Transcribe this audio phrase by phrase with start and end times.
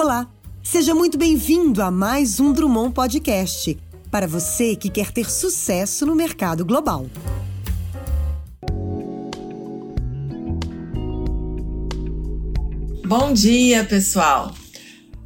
[0.00, 0.28] Olá,
[0.62, 3.76] seja muito bem-vindo a mais um Drummond Podcast
[4.12, 7.06] para você que quer ter sucesso no mercado global.
[13.04, 14.54] Bom dia, pessoal!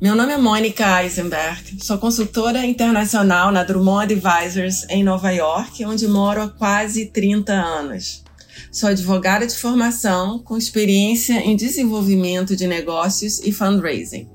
[0.00, 6.09] Meu nome é Mônica Eisenberg, sou consultora internacional na Drummond Advisors em Nova York, onde
[6.09, 8.25] moro há quase 30 anos.
[8.70, 14.31] Sou advogada de formação com experiência em desenvolvimento de negócios e fundraising.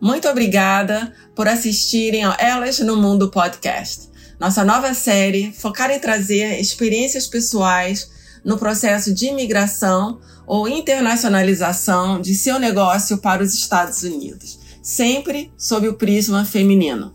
[0.00, 4.08] Muito obrigada por assistirem ao Elas no Mundo podcast,
[4.38, 8.08] nossa nova série focada em trazer experiências pessoais
[8.44, 15.88] no processo de imigração ou internacionalização de seu negócio para os Estados Unidos, sempre sob
[15.88, 17.12] o prisma feminino.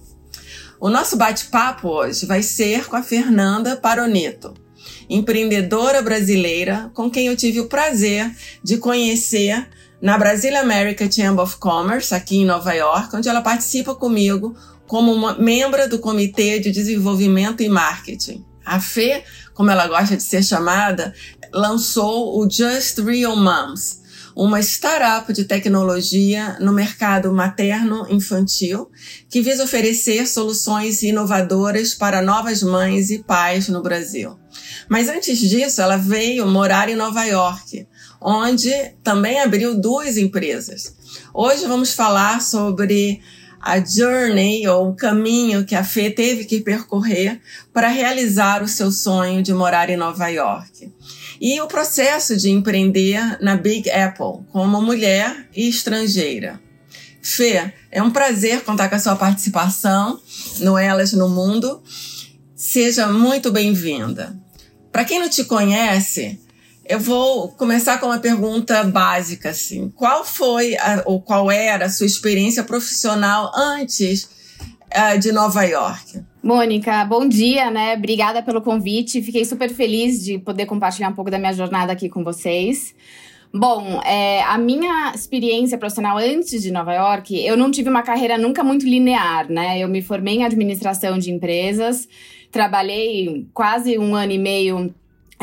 [0.78, 4.54] O nosso bate-papo hoje vai ser com a Fernanda Paroneto,
[5.10, 8.30] empreendedora brasileira com quem eu tive o prazer
[8.62, 9.70] de conhecer
[10.04, 14.54] na Brazil America Chamber of Commerce, aqui em Nova York, onde ela participa comigo
[14.86, 18.44] como uma membro do Comitê de Desenvolvimento e Marketing.
[18.66, 21.14] A Fê, como ela gosta de ser chamada,
[21.54, 24.02] lançou o Just Real Moms,
[24.36, 28.92] uma startup de tecnologia no mercado materno-infantil
[29.30, 34.38] que visa oferecer soluções inovadoras para novas mães e pais no Brasil.
[34.90, 37.88] Mas antes disso, ela veio morar em Nova York,
[38.24, 38.72] onde
[39.04, 40.96] também abriu duas empresas.
[41.34, 43.22] Hoje vamos falar sobre
[43.60, 47.40] a journey ou o caminho que a Fê teve que percorrer
[47.74, 50.92] para realizar o seu sonho de morar em Nova York.
[51.40, 56.60] E o processo de empreender na Big Apple como mulher e estrangeira.
[57.22, 60.20] Fê, é um prazer contar com a sua participação
[60.60, 61.82] no Elas no Mundo.
[62.56, 64.38] Seja muito bem-vinda.
[64.92, 66.40] Para quem não te conhece,
[66.86, 69.90] eu vou começar com uma pergunta básica, assim.
[69.96, 74.24] Qual foi a, ou qual era a sua experiência profissional antes
[74.94, 76.22] uh, de Nova York?
[76.44, 77.96] Mônica, bom dia, né?
[77.96, 79.22] Obrigada pelo convite.
[79.22, 82.94] Fiquei super feliz de poder compartilhar um pouco da minha jornada aqui com vocês.
[83.56, 88.38] Bom, é, a minha experiência profissional antes de Nova York, eu não tive uma carreira
[88.38, 89.80] nunca muito linear, né?
[89.80, 92.10] Eu me formei em administração de empresas,
[92.52, 94.94] trabalhei quase um ano e meio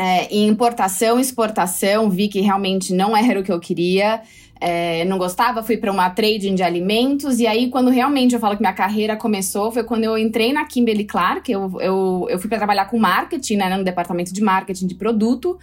[0.01, 4.23] é, em importação exportação, vi que realmente não era o que eu queria.
[4.59, 8.57] É, não gostava, fui para uma trading de alimentos, e aí, quando realmente eu falo
[8.57, 11.53] que minha carreira começou, foi quando eu entrei na Kimberly Clark.
[11.53, 15.59] Eu, eu, eu fui para trabalhar com marketing, né, no departamento de marketing de produto.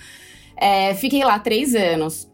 [0.56, 2.30] É, fiquei lá três anos.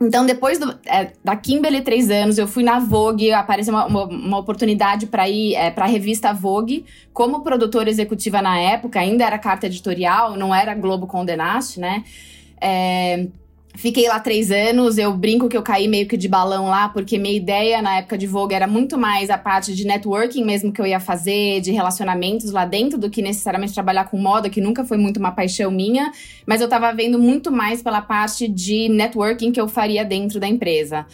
[0.00, 4.04] Então, depois do, é, da Kimberly, três anos, eu fui na Vogue, apareceu uma, uma,
[4.04, 6.84] uma oportunidade para ir é, para a revista Vogue,
[7.14, 12.04] como produtora executiva na época, ainda era carta editorial, não era Globo Condenaste, né?
[12.60, 13.26] É,
[13.76, 17.18] Fiquei lá três anos, eu brinco que eu caí meio que de balão lá, porque
[17.18, 20.80] minha ideia na época de Vogue era muito mais a parte de networking mesmo que
[20.80, 24.82] eu ia fazer, de relacionamentos lá dentro, do que necessariamente trabalhar com moda, que nunca
[24.82, 26.10] foi muito uma paixão minha,
[26.46, 30.48] mas eu tava vendo muito mais pela parte de networking que eu faria dentro da
[30.48, 31.04] empresa.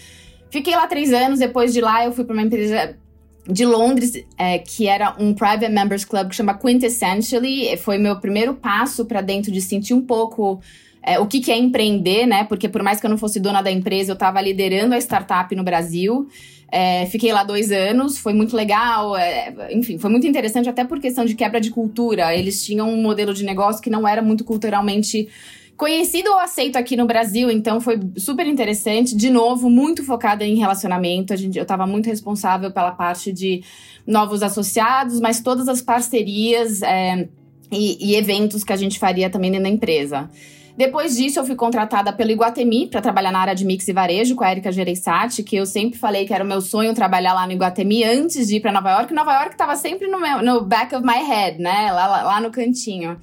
[0.48, 2.96] Fiquei lá três anos, depois de lá eu fui para uma empresa
[3.44, 7.76] de Londres, é, que era um private members club que chama Quintessentially.
[7.78, 10.60] Foi meu primeiro passo para dentro de sentir um pouco
[11.02, 12.44] é, o que, que é empreender, né?
[12.44, 15.54] Porque por mais que eu não fosse dona da empresa, eu estava liderando a startup
[15.54, 16.28] no Brasil.
[16.70, 20.98] É, fiquei lá dois anos, foi muito legal, é, enfim, foi muito interessante, até por
[21.00, 22.34] questão de quebra de cultura.
[22.34, 25.28] Eles tinham um modelo de negócio que não era muito culturalmente
[25.76, 29.14] conhecido ou aceito aqui no Brasil, então foi super interessante.
[29.14, 31.32] De novo, muito focada em relacionamento.
[31.32, 33.62] A gente, eu estava muito responsável pela parte de
[34.06, 37.28] novos associados, mas todas as parcerias é,
[37.70, 40.30] e, e eventos que a gente faria também da empresa.
[40.76, 44.34] Depois disso, eu fui contratada pelo Iguatemi para trabalhar na área de mix e varejo
[44.34, 47.46] com a Erika Gereissati, que eu sempre falei que era o meu sonho trabalhar lá
[47.46, 49.12] no Iguatemi antes de ir para Nova York.
[49.12, 51.92] Nova York estava sempre no, meu, no back of my head, né?
[51.92, 53.18] Lá, lá, lá no cantinho.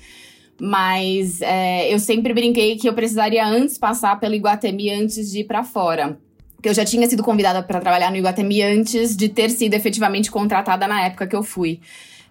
[0.62, 5.46] Mas é, eu sempre brinquei que eu precisaria antes passar pelo Iguatemi antes de ir
[5.46, 6.20] para fora.
[6.62, 10.30] Que eu já tinha sido convidada para trabalhar no Iguatemi antes de ter sido efetivamente
[10.30, 11.80] contratada na época que eu fui.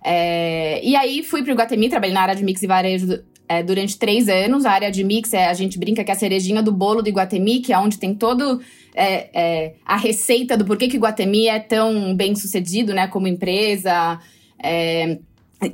[0.04, 3.62] É, e aí fui para o Iguatemi, trabalhei na área de mix e varejo é,
[3.62, 4.64] durante três anos.
[4.64, 7.08] A área de mix, é, a gente brinca que é a cerejinha do bolo do
[7.08, 8.60] Iguatemi, que é onde tem todo
[8.94, 13.26] é, é, a receita do porquê que o Iguatemi é tão bem sucedido, né, como
[13.26, 14.20] empresa.
[14.62, 15.18] É,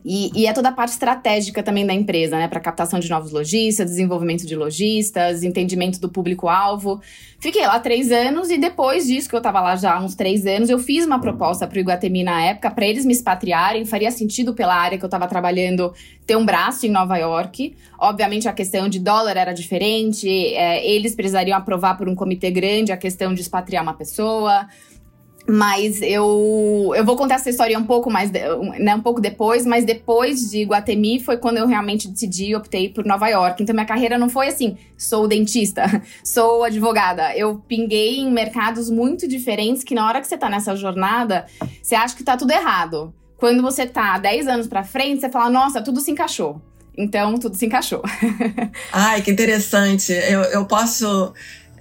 [0.03, 2.49] e, e, é toda a parte estratégica também da empresa, né?
[2.49, 7.03] Para captação de novos lojistas, desenvolvimento de lojistas, entendimento do público-alvo.
[7.39, 10.47] Fiquei lá três anos e depois disso, que eu estava lá já há uns três
[10.47, 13.85] anos, eu fiz uma proposta para o Iguatemi na época para eles me expatriarem.
[13.85, 15.93] Faria sentido pela área que eu estava trabalhando
[16.27, 17.77] ter um braço em Nova York.
[17.99, 22.91] Obviamente a questão de dólar era diferente, é, eles precisariam aprovar por um comitê grande
[22.91, 24.67] a questão de expatriar uma pessoa.
[25.47, 29.85] Mas eu, eu vou contar essa história um pouco mais, né, um pouco depois, mas
[29.85, 33.63] depois de Guatemi foi quando eu realmente decidi e optei por Nova York.
[33.63, 35.85] Então minha carreira não foi assim, sou dentista,
[36.25, 37.37] sou advogada.
[37.37, 41.45] Eu pinguei em mercados muito diferentes que na hora que você tá nessa jornada,
[41.83, 43.13] você acha que tá tudo errado.
[43.37, 46.63] Quando você tá 10 anos para frente, você fala, nossa, tudo se encaixou.
[46.97, 48.03] Então, tudo se encaixou.
[48.93, 50.13] Ai, que interessante.
[50.13, 51.35] Eu, eu posso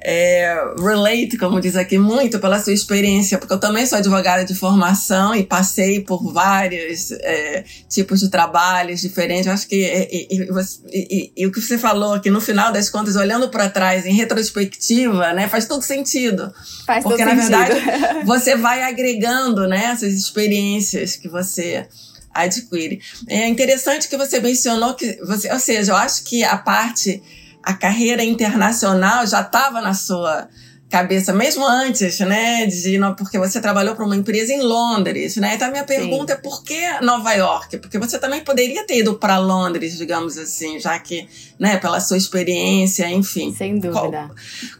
[0.06, 4.54] é, relate, como diz aqui, muito pela sua experiência, porque eu também sou advogada de
[4.54, 9.46] formação e passei por vários é, tipos de trabalhos diferentes.
[9.46, 10.50] Eu acho que e, e,
[10.92, 14.14] e, e, o que você falou aqui no final das contas, olhando para trás em
[14.14, 16.54] retrospectiva, né, faz todo sentido.
[16.86, 17.74] Faz porque todo na sentido.
[17.74, 21.88] verdade você vai agregando, né, essas experiências que você
[22.34, 23.00] adquire.
[23.30, 27.22] É interessante que você mencionou que você, ou seja, eu acho que a parte
[27.64, 30.50] a carreira internacional já estava na sua
[30.94, 32.68] cabeça, mesmo antes, né?
[32.68, 35.56] De, porque você trabalhou para uma empresa em Londres, né?
[35.56, 36.40] Então a minha pergunta Sim.
[36.40, 37.80] é por que Nova York?
[37.80, 41.28] Porque você também poderia ter ido para Londres, digamos assim, já que,
[41.60, 43.54] né, pela sua experiência, enfim.
[43.54, 44.30] Sem dúvida.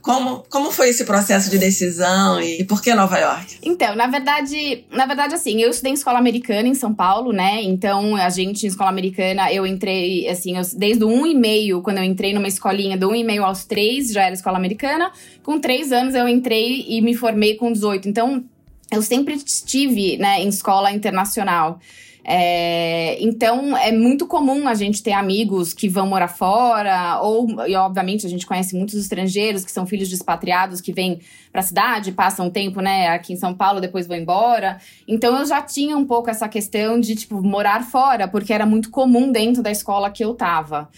[0.02, 3.58] Como, como foi esse processo de decisão e, e por que Nova York?
[3.64, 7.62] Então, na verdade, na verdade, assim, eu estudei em escola americana em São Paulo, né?
[7.64, 11.82] Então, a gente, em escola americana, eu entrei, assim, eu, desde o um e meio,
[11.82, 15.12] quando eu entrei numa escolinha do um e meio aos três, já era escola americana.
[15.42, 18.08] Com três anos, anos eu entrei e me formei com 18.
[18.08, 18.44] Então,
[18.92, 21.80] eu sempre estive né, em escola internacional.
[22.26, 27.76] É, então é muito comum a gente ter amigos que vão morar fora, ou, e
[27.76, 31.20] obviamente a gente conhece muitos estrangeiros que são filhos de expatriados que vêm
[31.52, 34.80] para a cidade, passam um tempo né, aqui em São Paulo, depois vão embora.
[35.08, 38.90] Então eu já tinha um pouco essa questão de tipo, morar fora, porque era muito
[38.90, 40.90] comum dentro da escola que eu tava.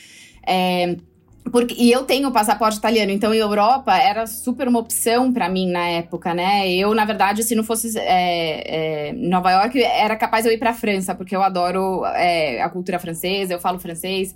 [0.48, 0.96] É,
[1.52, 5.88] porque, e eu tenho passaporte italiano, então Europa era super uma opção para mim na
[5.88, 6.70] época, né?
[6.72, 10.74] Eu, na verdade, se não fosse é, é, Nova York, era capaz eu ir para
[10.74, 14.34] França, porque eu adoro é, a cultura francesa, eu falo francês.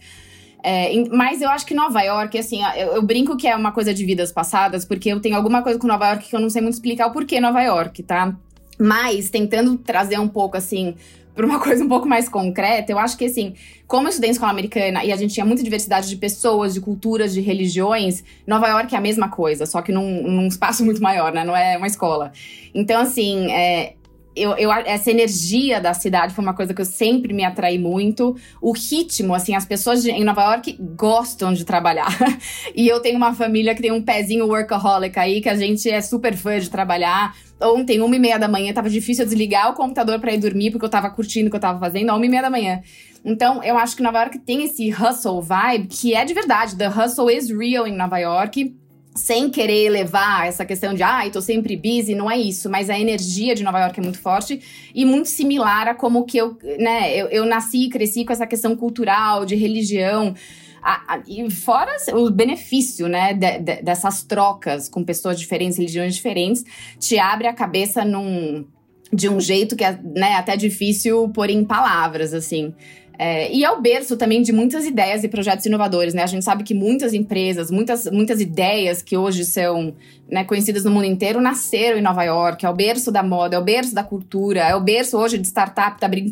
[0.62, 3.94] É, mas eu acho que Nova York, assim, eu, eu, brinco que é uma coisa
[3.94, 6.62] de vidas passadas, porque eu tenho alguma coisa com Nova York que eu não sei
[6.62, 8.36] muito explicar o porquê Nova York, tá?
[8.78, 10.96] Mas tentando trazer um pouco, assim,
[11.40, 13.54] para uma coisa um pouco mais concreta, eu acho que assim,
[13.88, 16.82] como eu estudei em escola americana e a gente tinha muita diversidade de pessoas, de
[16.82, 21.02] culturas, de religiões, Nova York é a mesma coisa, só que num, num espaço muito
[21.02, 21.46] maior, né?
[21.46, 22.34] Não é uma escola.
[22.76, 23.94] Então, assim, é,
[24.42, 28.36] eu, eu, essa energia da cidade foi uma coisa que eu sempre me atraí muito.
[28.62, 32.18] O ritmo, assim, as pessoas de, em Nova York gostam de trabalhar.
[32.76, 36.02] e eu tenho uma família que tem um pezinho workaholic aí, que a gente é
[36.02, 37.36] super fã de trabalhar.
[37.62, 40.72] Ontem, uma e meia da manhã, tava difícil eu desligar o computador para ir dormir,
[40.72, 42.82] porque eu tava curtindo o que eu tava fazendo, uma e meia da manhã.
[43.24, 46.78] Então, eu acho que Nova York tem esse hustle vibe, que é de verdade.
[46.78, 48.76] The hustle is real em Nova York
[49.20, 52.90] sem querer levar essa questão de, ai, ah, tô sempre busy, não é isso, mas
[52.90, 54.62] a energia de Nova York é muito forte
[54.96, 58.48] e muito similar a como que eu, né, eu, eu nasci e cresci com essa
[58.48, 60.34] questão cultural, de religião.
[60.82, 66.16] A, a, e fora o benefício, né, de, de, dessas trocas com pessoas diferentes, religiões
[66.16, 66.64] diferentes,
[66.98, 68.66] te abre a cabeça num,
[69.12, 72.74] de um jeito que é né, até difícil pôr em palavras, assim.
[73.22, 76.24] É, e é o berço também de muitas ideias e projetos inovadores, né?
[76.24, 79.94] A gente sabe que muitas empresas, muitas, muitas ideias que hoje são
[80.32, 82.66] né, conhecidas no mundo inteiro nasceram em Nova York.
[82.66, 85.46] É o berço da moda, é o berço da cultura, é o berço hoje de
[85.46, 86.00] startup.
[86.00, 86.32] Tá brin...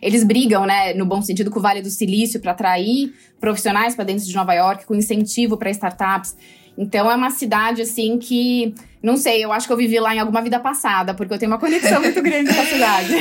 [0.00, 4.04] Eles brigam, né, no bom sentido, com o Vale do Silício para atrair profissionais para
[4.04, 6.36] dentro de Nova York, com incentivo para startups.
[6.78, 10.20] Então é uma cidade assim que não sei, eu acho que eu vivi lá em
[10.20, 13.12] alguma vida passada, porque eu tenho uma conexão muito grande com a cidade.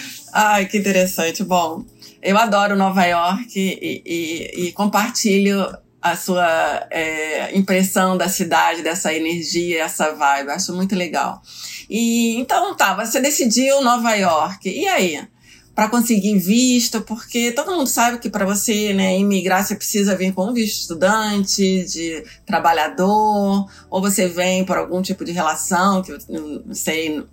[0.32, 1.42] Ai, que interessante.
[1.42, 1.84] Bom,
[2.22, 5.66] eu adoro Nova York e, e, e compartilho
[6.00, 10.50] a sua é, impressão da cidade, dessa energia, essa vibe.
[10.50, 11.42] Acho muito legal.
[11.88, 14.68] E então tá, você decidiu Nova York.
[14.68, 15.26] E aí?
[15.74, 20.32] Para conseguir visto, porque todo mundo sabe que para você né, imigrar você precisa vir
[20.34, 26.12] com um visto estudante, de trabalhador, ou você vem por algum tipo de relação que
[26.12, 27.24] eu não sei,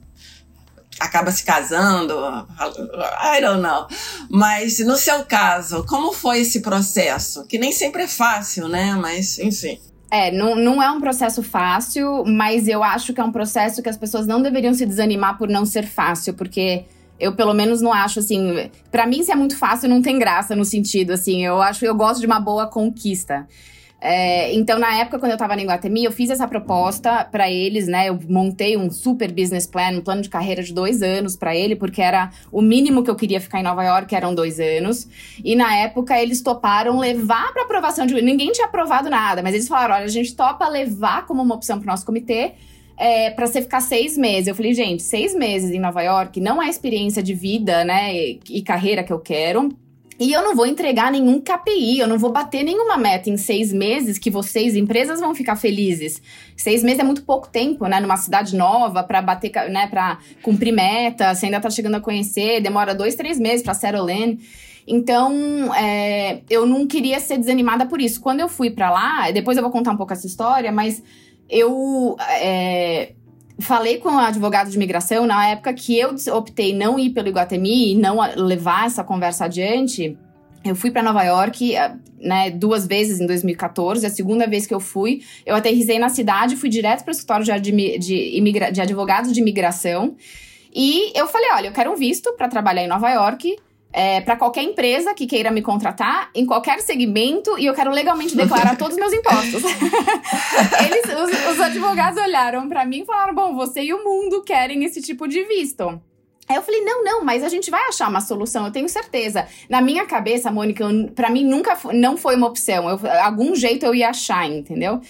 [0.99, 3.87] acaba se casando, I don't know.
[4.29, 7.45] Mas no seu caso, como foi esse processo?
[7.45, 8.93] Que nem sempre é fácil, né?
[8.95, 9.79] Mas, enfim.
[10.09, 13.89] É, não, não é um processo fácil, mas eu acho que é um processo que
[13.89, 16.85] as pessoas não deveriam se desanimar por não ser fácil, porque
[17.19, 20.55] eu pelo menos não acho assim, para mim se é muito fácil não tem graça
[20.55, 23.47] no sentido assim, eu acho eu gosto de uma boa conquista.
[23.99, 27.87] É, então, na época, quando eu estava na Iguatemi, eu fiz essa proposta para eles,
[27.87, 28.09] né?
[28.09, 31.75] Eu montei um super business plan, um plano de carreira de dois anos para ele,
[31.75, 35.07] porque era o mínimo que eu queria ficar em Nova York, eram dois anos.
[35.43, 38.21] E na época, eles toparam levar para aprovação de.
[38.21, 41.79] Ninguém tinha aprovado nada, mas eles falaram: olha, a gente topa levar como uma opção
[41.79, 42.53] para o nosso comitê.
[42.97, 44.47] é, para você ficar seis meses.
[44.47, 48.13] Eu falei, gente, seis meses em Nova York não é experiência de vida, né,
[48.49, 49.69] e carreira que eu quero.
[50.19, 53.71] E eu não vou entregar nenhum KPI, eu não vou bater nenhuma meta em seis
[53.71, 56.21] meses que vocês, empresas, vão ficar felizes.
[56.55, 57.99] Seis meses é muito pouco tempo, né?
[57.99, 59.85] Numa cidade nova, para bater, né?
[59.87, 64.09] Pra cumprir meta, você ainda tá chegando a conhecer, demora dois, três meses pra settle
[64.09, 64.39] in.
[64.87, 65.31] Então,
[65.75, 68.19] é, eu não queria ser desanimada por isso.
[68.19, 71.03] Quando eu fui para lá, depois eu vou contar um pouco essa história, mas
[71.49, 72.15] eu.
[72.41, 73.13] É,
[73.59, 77.93] falei com o advogado de imigração na época que eu optei não ir pelo Iguatemi
[77.93, 80.17] e não levar essa conversa adiante.
[80.63, 84.05] Eu fui para Nova York, eh, né, duas vezes em 2014.
[84.05, 87.45] A segunda vez que eu fui, eu aterrisei na cidade, fui direto para o escritório
[87.45, 90.15] de, de, de, de advogados de imigração.
[90.73, 93.55] E eu falei: olha, eu quero um visto para trabalhar em Nova York
[93.91, 98.35] é, para qualquer empresa que queira me contratar, em qualquer segmento, e eu quero legalmente
[98.35, 99.63] declarar todos os meus impostos.
[100.85, 101.16] Eles,
[101.77, 105.43] advogados olharam para mim e falaram: bom, você e o mundo querem esse tipo de
[105.43, 106.01] visto.
[106.49, 109.45] Aí eu falei, não, não, mas a gente vai achar uma solução, eu tenho certeza.
[109.69, 112.89] Na minha cabeça, Mônica, para mim nunca não foi uma opção.
[112.89, 115.01] Eu, algum jeito eu ia achar, entendeu?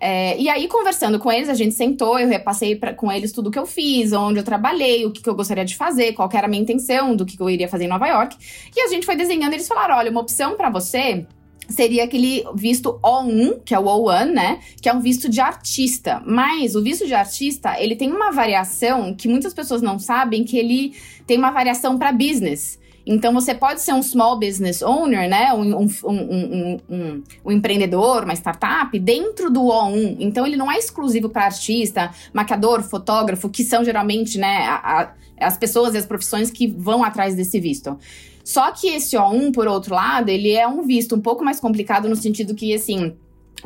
[0.00, 3.50] É, e aí, conversando com eles, a gente sentou, eu repassei pra, com eles tudo
[3.50, 6.46] que eu fiz, onde eu trabalhei, o que, que eu gostaria de fazer, qual era
[6.46, 8.36] a minha intenção do que, que eu iria fazer em Nova York.
[8.74, 11.26] E a gente foi desenhando, eles falaram: olha, uma opção para você
[11.70, 14.60] seria aquele visto O1, que é o O1, né?
[14.80, 16.22] Que é um visto de artista.
[16.26, 20.58] Mas o visto de artista, ele tem uma variação que muitas pessoas não sabem, que
[20.58, 20.94] ele
[21.26, 22.78] tem uma variação para business.
[23.06, 25.52] Então, você pode ser um small business owner, né?
[25.54, 30.16] Um, um, um, um, um empreendedor, uma startup, dentro do O1.
[30.20, 35.12] Então, ele não é exclusivo para artista, maquiador, fotógrafo, que são geralmente, né, a, a,
[35.40, 37.98] as pessoas e as profissões que vão atrás desse visto.
[38.44, 42.08] Só que esse O1, por outro lado, ele é um visto um pouco mais complicado
[42.08, 43.14] no sentido que, assim,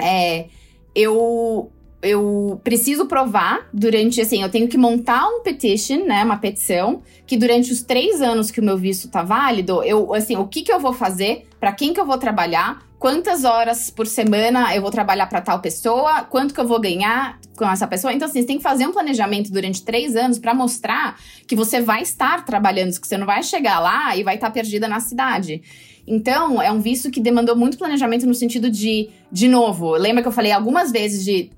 [0.00, 0.47] é,
[0.95, 1.71] eu
[2.04, 7.35] eu preciso provar durante, assim, eu tenho que montar um petition, né, uma petição, que
[7.35, 10.71] durante os três anos que o meu visto tá válido, eu, assim, o que que
[10.71, 14.90] eu vou fazer, para quem que eu vou trabalhar, quantas horas por semana eu vou
[14.90, 18.14] trabalhar para tal pessoa, quanto que eu vou ganhar com essa pessoa.
[18.14, 21.82] Então, assim, você tem que fazer um planejamento durante três anos para mostrar que você
[21.82, 25.00] vai estar trabalhando, que você não vai chegar lá e vai estar tá perdida na
[25.00, 25.61] cidade.
[26.06, 30.28] Então, é um visto que demandou muito planejamento no sentido de, de novo, lembra que
[30.28, 31.50] eu falei algumas vezes de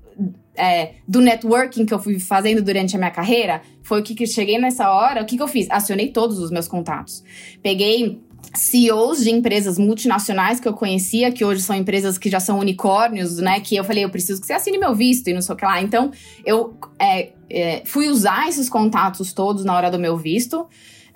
[0.57, 4.27] é, do networking que eu fui fazendo durante a minha carreira, foi o que, que
[4.27, 5.69] cheguei nessa hora, o que, que eu fiz?
[5.69, 7.23] Acionei todos os meus contatos.
[7.61, 8.19] Peguei
[8.53, 13.37] CEOs de empresas multinacionais que eu conhecia, que hoje são empresas que já são unicórnios,
[13.37, 13.59] né?
[13.59, 15.65] Que eu falei, eu preciso que você assine meu visto e não sei o que
[15.65, 15.81] lá.
[15.81, 16.11] Então,
[16.45, 20.67] eu é, é, fui usar esses contatos todos na hora do meu visto.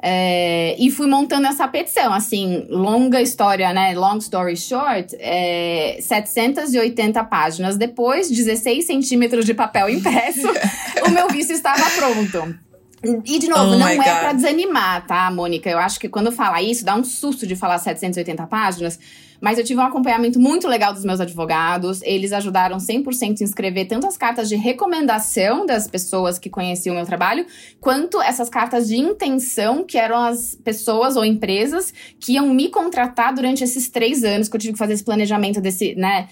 [0.03, 3.93] É, e fui montando essa petição, assim, longa história, né?
[3.93, 10.47] Long story short, é, 780 páginas depois, 16 centímetros de papel impresso,
[11.05, 12.70] o meu visto estava pronto.
[13.03, 15.67] E, de novo, oh não é para desanimar, tá, Mônica?
[15.67, 18.99] Eu acho que quando fala isso, dá um susto de falar 780 páginas,
[19.41, 21.99] mas eu tive um acompanhamento muito legal dos meus advogados.
[22.03, 26.95] Eles ajudaram 100% em escrever tanto as cartas de recomendação das pessoas que conheciam o
[26.95, 27.43] meu trabalho,
[27.79, 33.33] quanto essas cartas de intenção, que eram as pessoas ou empresas que iam me contratar
[33.33, 36.27] durante esses três anos que eu tive que fazer esse planejamento desse, né,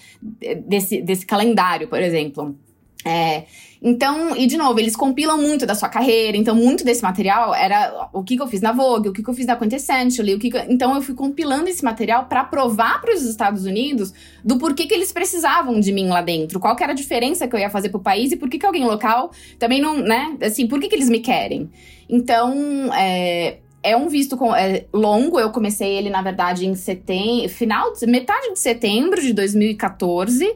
[0.64, 2.56] desse, desse calendário, por exemplo.
[3.04, 3.44] É,
[3.82, 8.10] então, e de novo, eles compilam muito da sua carreira, então muito desse material era
[8.12, 10.38] o que, que eu fiz na Vogue, o que, que eu fiz na Quintessentially, o
[10.38, 14.12] que, que então eu fui compilando esse material para provar para os Estados Unidos
[14.44, 17.56] do porquê que eles precisavam de mim lá dentro, qual que era a diferença que
[17.56, 20.66] eu ia fazer pro país e por que, que alguém local também não, né, assim,
[20.66, 21.70] por que, que eles me querem.
[22.06, 27.48] Então, é, é um visto com, é, longo, eu comecei ele, na verdade, em setembro,
[27.48, 30.54] final, metade de setembro de 2014.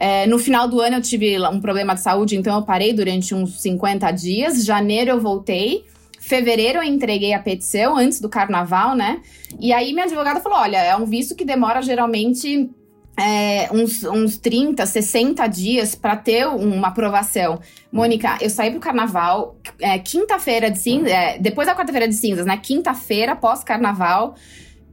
[0.00, 3.34] É, no final do ano eu tive um problema de saúde, então eu parei durante
[3.34, 4.64] uns 50 dias.
[4.64, 5.84] Janeiro eu voltei.
[6.18, 9.20] Fevereiro eu entreguei a petição antes do carnaval, né?
[9.60, 12.70] E aí minha advogada falou: olha, é um visto que demora geralmente
[13.14, 17.60] é, uns, uns 30, 60 dias para ter uma aprovação.
[17.92, 22.46] Mônica, eu saí pro carnaval, é, quinta-feira de cinzas, é, depois da quarta-feira de cinzas,
[22.46, 22.56] né?
[22.56, 24.34] Quinta-feira, pós-carnaval,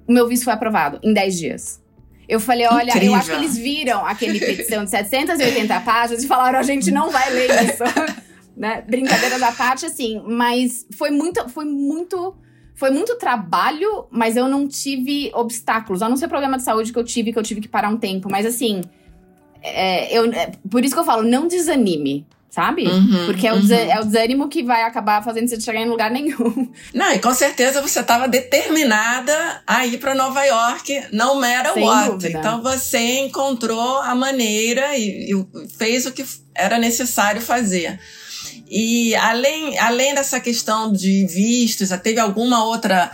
[0.06, 1.87] o meu visto foi aprovado em 10 dias.
[2.28, 3.12] Eu falei, olha, Incrível.
[3.12, 7.10] eu acho que eles viram aquele petição de 780 páginas e falaram, a gente não
[7.10, 7.84] vai ler isso.
[8.56, 8.84] né?
[8.88, 12.36] Brincadeira da parte, assim, mas foi muito, foi muito,
[12.76, 16.02] foi muito trabalho, mas eu não tive obstáculos.
[16.02, 17.98] A não ser problema de saúde que eu tive, que eu tive que parar um
[17.98, 18.30] tempo.
[18.30, 18.82] Mas assim,
[19.62, 22.88] é, eu, é, por isso que eu falo, não desanime sabe?
[22.88, 23.74] Uhum, Porque é o, uhum.
[23.74, 26.72] é o desânimo que vai acabar fazendo você chegar em lugar nenhum.
[26.94, 31.84] Não, e com certeza você estava determinada a ir para Nova York, não matter Sem
[31.84, 32.10] what.
[32.12, 32.40] Dúvida.
[32.40, 36.26] Então você encontrou a maneira e, e fez o que
[36.56, 38.00] era necessário fazer.
[38.70, 43.12] E além, além dessa questão de vistos, já teve alguma outra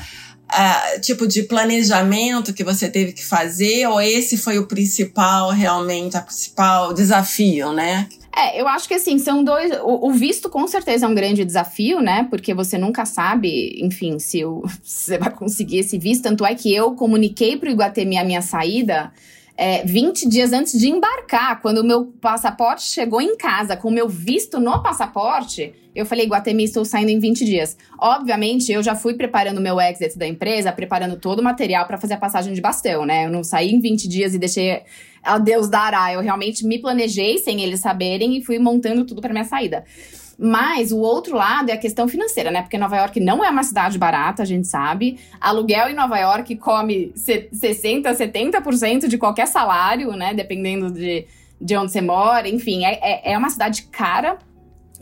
[0.52, 3.88] uh, tipo de planejamento que você teve que fazer?
[3.88, 8.08] Ou esse foi o principal, realmente, a principal desafio, né?
[8.36, 9.72] É, eu acho que assim, são dois.
[9.84, 12.26] O, o, visto com certeza é um grande desafio, né?
[12.30, 16.24] Porque você nunca sabe, enfim, se, o, se você vai conseguir esse visto.
[16.24, 19.12] Tanto é que eu comuniquei para o Iguatemi a minha saída
[19.56, 23.92] é, 20 dias antes de embarcar, quando o meu passaporte chegou em casa, com o
[23.92, 27.78] meu visto no passaporte, eu falei, Guatemi, estou saindo em 20 dias.
[28.00, 32.00] Obviamente, eu já fui preparando o meu exit da empresa, preparando todo o material para
[32.00, 33.26] fazer a passagem de bastão, né?
[33.26, 34.82] Eu não saí em 20 dias e deixei
[35.24, 36.14] a Deus dará.
[36.14, 39.86] Eu realmente me planejei sem eles saberem e fui montando tudo para minha saída.
[40.38, 42.62] Mas o outro lado é a questão financeira, né?
[42.62, 45.20] Porque Nova York não é uma cidade barata, a gente sabe.
[45.40, 50.34] Aluguel em Nova York come 60%, 70% de qualquer salário, né?
[50.34, 51.26] Dependendo de,
[51.62, 52.50] de onde você mora.
[52.50, 54.38] Enfim, é, é, é uma cidade cara.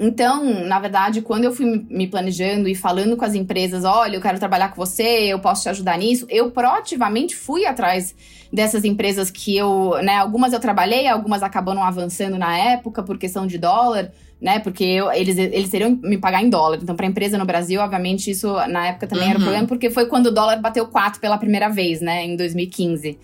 [0.03, 4.21] Então, na verdade, quando eu fui me planejando e falando com as empresas, olha, eu
[4.21, 8.15] quero trabalhar com você, eu posso te ajudar nisso, eu proativamente fui atrás
[8.51, 13.45] dessas empresas que eu, né, algumas eu trabalhei, algumas acabaram avançando na época por questão
[13.45, 14.57] de dólar, né?
[14.57, 16.79] Porque eu, eles, eles teriam me pagar em dólar.
[16.81, 19.29] Então, para empresa no Brasil, obviamente, isso na época também uhum.
[19.29, 22.25] era um problema, porque foi quando o dólar bateu 4 pela primeira vez, né?
[22.25, 23.19] Em 2015.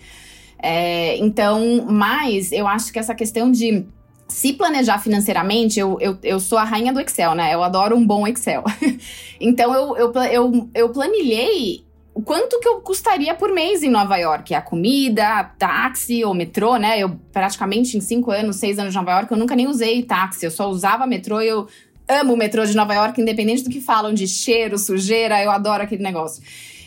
[0.62, 3.84] É, então, mas eu acho que essa questão de
[4.28, 7.54] se planejar financeiramente, eu, eu, eu sou a rainha do Excel, né?
[7.54, 8.62] Eu adoro um bom Excel.
[9.40, 11.88] então, eu, eu, eu, eu planilhei
[12.24, 14.54] quanto que eu custaria por mês em Nova York?
[14.54, 16.98] A comida, táxi ou metrô, né?
[16.98, 20.44] Eu praticamente em cinco anos, seis anos de Nova York, eu nunca nem usei táxi.
[20.44, 21.68] Eu só usava metrô e eu
[22.08, 25.82] amo o metrô de Nova York, independente do que falam de cheiro, sujeira, eu adoro
[25.82, 26.42] aquele negócio.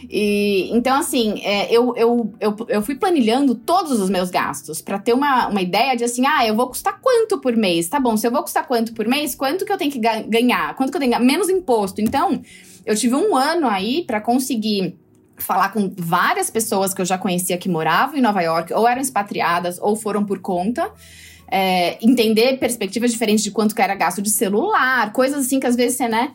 [0.10, 5.00] E, então, assim, é, eu, eu, eu, eu fui planilhando todos os meus gastos para
[5.00, 7.88] ter uma, uma ideia de assim, ah, eu vou custar quanto por mês?
[7.88, 10.76] Tá bom, se eu vou custar quanto por mês, quanto que eu tenho que ganhar?
[10.76, 11.26] Quanto que eu tenho que ganhar?
[11.26, 12.02] Menos imposto.
[12.02, 12.42] Então,
[12.86, 14.98] eu tive um ano aí para conseguir
[15.38, 19.02] falar com várias pessoas que eu já conhecia que moravam em Nova York, ou eram
[19.02, 20.92] expatriadas, ou foram por conta.
[21.54, 25.76] É, entender perspectivas diferentes de quanto que era gasto de celular, coisas assim que às
[25.76, 26.32] vezes você, né?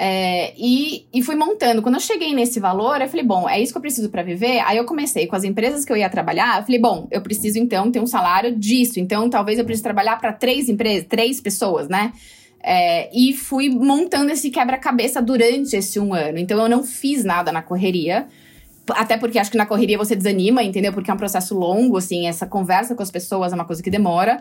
[0.00, 1.82] É, e, e fui montando.
[1.82, 4.60] Quando eu cheguei nesse valor, eu falei, bom, é isso que eu preciso para viver?
[4.60, 6.60] Aí eu comecei com as empresas que eu ia trabalhar.
[6.60, 9.00] Eu falei, bom, eu preciso então ter um salário disso.
[9.00, 12.12] Então talvez eu precise trabalhar para três empresas, três pessoas, né?
[12.62, 16.38] É, e fui montando esse quebra-cabeça durante esse um ano.
[16.38, 18.28] Então eu não fiz nada na correria.
[18.90, 20.92] Até porque acho que na correria você desanima, entendeu?
[20.92, 23.90] Porque é um processo longo, assim, essa conversa com as pessoas é uma coisa que
[23.90, 24.40] demora.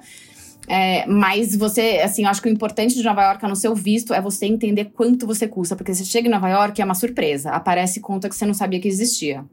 [0.67, 4.13] É, mas você, assim, eu acho que o importante de Nova York, no seu visto,
[4.13, 5.75] é você entender quanto você custa.
[5.75, 7.51] Porque você chega em Nova York é uma surpresa.
[7.51, 9.45] Aparece conta que você não sabia que existia.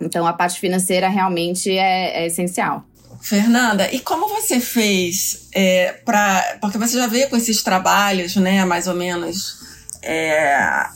[0.00, 2.86] Então a parte financeira realmente é, é essencial.
[3.20, 6.58] Fernanda, e como você fez é, para.
[6.60, 9.60] Porque você já veio com esses trabalhos, né, mais ou menos
[10.02, 10.86] é,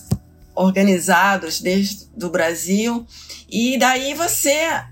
[0.54, 3.06] organizados desde o Brasil.
[3.48, 4.82] E daí você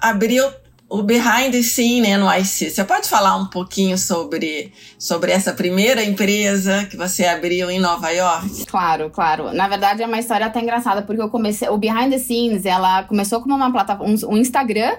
[0.00, 0.44] abriu
[0.92, 2.70] o behind the scene né, no IC.
[2.70, 8.10] Você pode falar um pouquinho sobre, sobre essa primeira empresa que você abriu em Nova
[8.10, 8.66] York?
[8.66, 9.54] Claro, claro.
[9.54, 13.04] Na verdade é uma história até engraçada porque eu comecei o behind the scenes, ela
[13.04, 14.94] começou como uma plataforma, um, um Instagram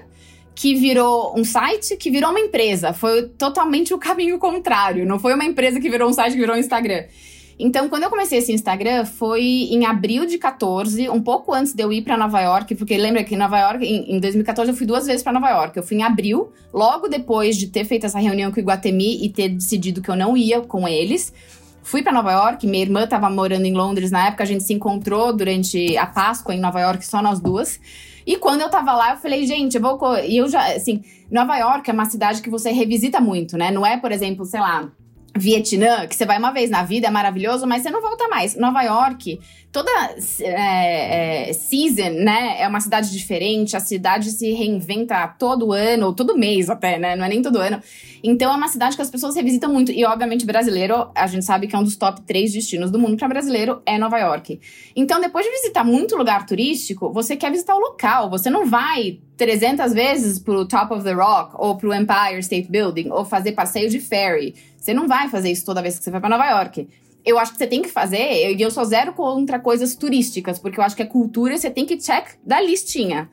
[0.56, 2.92] que virou um site que virou uma empresa.
[2.92, 5.06] Foi totalmente o caminho contrário.
[5.06, 7.04] Não foi uma empresa que virou um site que virou um Instagram.
[7.58, 11.84] Então, quando eu comecei esse Instagram, foi em abril de 14, um pouco antes de
[11.84, 14.88] eu ir para Nova York, porque lembra que Nova York, em, em 2014, eu fui
[14.88, 15.78] duas vezes para Nova York.
[15.78, 19.30] Eu fui em abril, logo depois de ter feito essa reunião com o Iguatemi e
[19.30, 21.34] ter decidido que eu não ia com eles.
[21.84, 24.74] Fui para Nova York, minha irmã estava morando em Londres na época, a gente se
[24.74, 27.80] encontrou durante a Páscoa em Nova York, só nós duas.
[28.26, 30.18] E quando eu tava lá, eu falei, gente, eu vou.
[30.18, 33.70] E eu já, assim, Nova York é uma cidade que você revisita muito, né?
[33.70, 34.90] Não é, por exemplo, sei lá,
[35.36, 38.56] Vietnã, que você vai uma vez na vida, é maravilhoso, mas você não volta mais.
[38.56, 39.40] Nova York,
[39.72, 39.90] toda
[40.42, 42.62] é, é, season, né?
[42.62, 47.16] É uma cidade diferente, a cidade se reinventa todo ano, ou todo mês até, né?
[47.16, 47.82] Não é nem todo ano.
[48.24, 49.92] Então é uma cidade que as pessoas revisitam muito.
[49.92, 53.18] E, obviamente, brasileiro, a gente sabe que é um dos top três destinos do mundo
[53.18, 54.62] para brasileiro, é Nova York.
[54.96, 58.30] Então, depois de visitar muito lugar turístico, você quer visitar o local.
[58.30, 63.10] Você não vai 300 vezes pro Top of the Rock, ou pro Empire State Building,
[63.10, 64.54] ou fazer passeio de ferry.
[64.84, 66.90] Você não vai fazer isso toda vez que você vai para Nova York.
[67.24, 70.78] Eu acho que você tem que fazer, e eu sou zero contra coisas turísticas, porque
[70.78, 73.30] eu acho que a cultura você tem que check da listinha.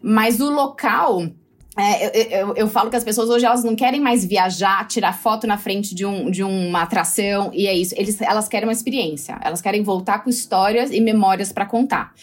[0.00, 1.28] Mas o local.
[1.76, 5.12] É, eu, eu, eu, falo que as pessoas hoje elas não querem mais viajar, tirar
[5.12, 7.94] foto na frente de, um, de uma atração e é isso.
[7.98, 9.38] Eles, elas querem uma experiência.
[9.42, 12.14] Elas querem voltar com histórias e memórias para contar.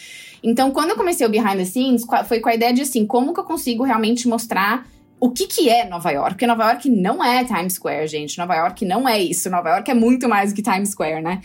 [0.41, 3.36] Então, quando eu comecei o Behind the Scenes, foi com a ideia de assim, como
[3.36, 4.88] que eu consigo realmente mostrar
[5.23, 6.31] o que, que é Nova York?
[6.31, 8.38] Porque Nova York não é Times Square, gente.
[8.38, 9.49] Nova York não é isso.
[9.49, 11.39] Nova York é muito mais do que Times Square, né?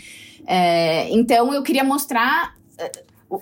[0.44, 2.56] É, então eu queria mostrar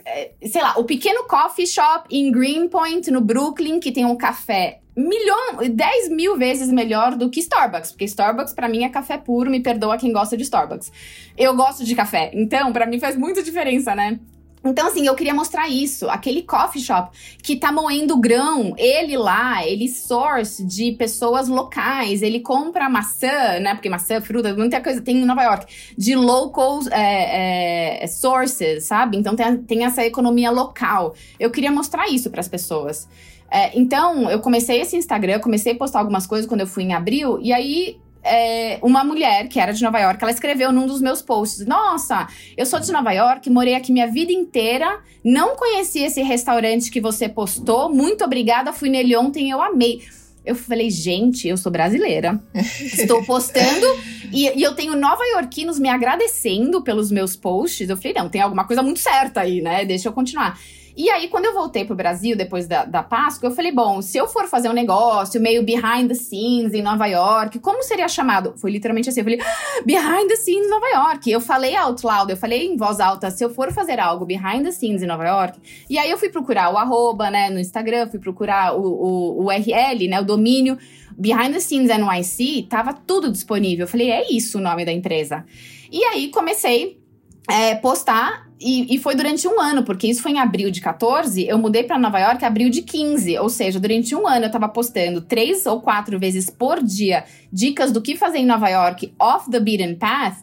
[0.04, 4.80] é, sei lá, o pequeno coffee shop em Greenpoint, no Brooklyn, que tem um café
[4.94, 9.50] milhão, 10 mil vezes melhor do que Starbucks, porque Starbucks para mim é café puro,
[9.50, 10.92] me perdoa quem gosta de Starbucks.
[11.38, 14.20] Eu gosto de café, então para mim faz muita diferença, né?
[14.68, 16.08] Então, assim, eu queria mostrar isso.
[16.08, 22.40] Aquele coffee shop que tá moendo grão, ele lá, ele source de pessoas locais, ele
[22.40, 23.74] compra maçã, né?
[23.74, 29.16] Porque maçã, fruta, muita coisa tem em Nova York, de local é, é, sources, sabe?
[29.16, 31.14] Então tem, tem essa economia local.
[31.38, 33.08] Eu queria mostrar isso para as pessoas.
[33.50, 36.94] É, então, eu comecei esse Instagram, comecei a postar algumas coisas quando eu fui em
[36.94, 41.00] abril, e aí é, uma mulher que era de Nova York, ela escreveu num dos
[41.00, 46.00] meus posts: Nossa, eu sou de Nova York, morei aqui minha vida inteira, não conheci
[46.00, 50.02] esse restaurante que você postou, muito obrigada, fui nele ontem, eu amei.
[50.44, 52.40] Eu falei, gente, eu sou brasileira.
[52.54, 53.84] Estou postando
[54.32, 57.88] e, e, eu tenho nova-iorquinos me agradecendo pelos meus posts.
[57.88, 59.84] Eu falei, não, tem alguma coisa muito certa aí, né?
[59.84, 60.56] Deixa eu continuar.
[60.96, 64.16] E aí, quando eu voltei pro Brasil, depois da, da Páscoa, eu falei, bom, se
[64.16, 68.54] eu for fazer um negócio meio behind the scenes em Nova York, como seria chamado?
[68.56, 71.30] Foi literalmente assim, eu falei, ah, behind the scenes Nova York.
[71.30, 74.64] Eu falei out loud, eu falei em voz alta, se eu for fazer algo behind
[74.64, 75.60] the scenes em Nova York.
[75.90, 79.44] E aí eu fui procurar o arroba, né, no Instagram, fui procurar o, o, o
[79.48, 80.78] URL, né, o domínio.
[81.18, 83.84] Behind the Scenes NYC, tava tudo disponível.
[83.84, 85.46] Eu falei, é isso o nome da empresa.
[85.90, 87.00] E aí comecei
[87.48, 91.46] é, postar e, e, foi durante um ano, porque isso foi em abril de 14,
[91.46, 93.38] eu mudei para Nova York em abril de 15.
[93.38, 97.92] Ou seja, durante um ano eu tava postando três ou quatro vezes por dia dicas
[97.92, 100.38] do que fazer em Nova York off the beaten path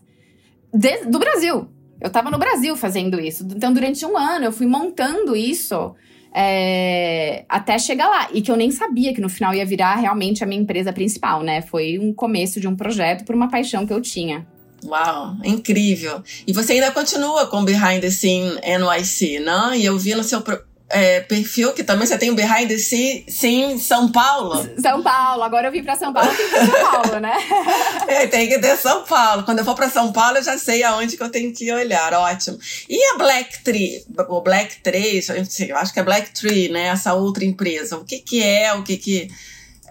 [0.72, 1.68] de, do Brasil.
[2.00, 3.48] Eu tava no Brasil fazendo isso.
[3.56, 5.96] Então, durante um ano eu fui montando isso
[6.36, 8.28] é, até chegar lá.
[8.32, 11.42] E que eu nem sabia que no final ia virar realmente a minha empresa principal,
[11.42, 11.62] né?
[11.62, 14.46] Foi um começo de um projeto por uma paixão que eu tinha.
[14.86, 16.24] Uau, incrível.
[16.46, 19.78] E você ainda continua com Behind the Scene NYC, né?
[19.78, 20.42] E eu vi no seu
[20.94, 24.70] é, perfil que também você tem o Behind the Scene São Paulo.
[24.80, 27.34] São Paulo, agora eu vim para São Paulo, vim pra São Paulo, né?
[28.08, 29.44] é, tem que ter São Paulo.
[29.44, 32.14] Quando eu for para São Paulo, eu já sei aonde que eu tenho que olhar,
[32.14, 32.60] ótimo.
[32.88, 35.24] E a Black Tree, o Black Tree,
[35.68, 36.88] eu acho que é Black Tree, né?
[36.88, 37.98] Essa outra empresa.
[37.98, 39.28] O que que é, o que que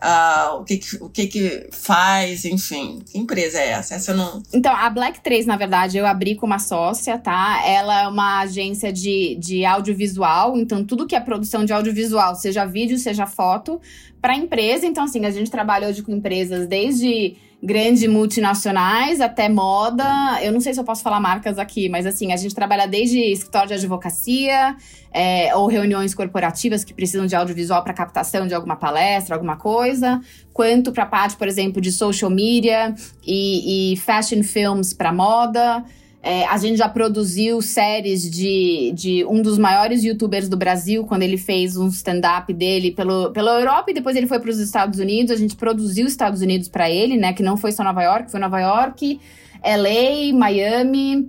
[0.02, 3.02] uh, o, que, que, o que, que faz, enfim.
[3.10, 3.94] Que empresa é essa?
[3.94, 4.42] Essa não.
[4.52, 7.62] Então, a Black 3, na verdade, eu abri com uma sócia, tá?
[7.64, 12.64] Ela é uma agência de, de audiovisual, então tudo que é produção de audiovisual, seja
[12.64, 13.80] vídeo, seja foto,
[14.20, 14.86] para empresa.
[14.86, 20.04] Então, assim, a gente trabalha hoje com empresas desde grandes multinacionais até moda.
[20.42, 23.18] Eu não sei se eu posso falar marcas aqui, mas assim, a gente trabalha desde
[23.18, 24.74] escritório de advocacia
[25.12, 30.20] é, ou reuniões corporativas que precisam de audiovisual para captação de alguma palestra, alguma coisa,
[30.52, 32.94] quanto para a parte, por exemplo, de social media
[33.24, 35.84] e, e fashion films para moda.
[36.24, 41.22] É, a gente já produziu séries de, de um dos maiores youtubers do Brasil, quando
[41.24, 45.00] ele fez um stand-up dele pelo, pela Europa e depois ele foi para os Estados
[45.00, 45.32] Unidos.
[45.32, 47.32] A gente produziu os Estados Unidos para ele, né?
[47.32, 49.20] Que não foi só Nova York, foi Nova York,
[49.64, 51.28] LA, Miami.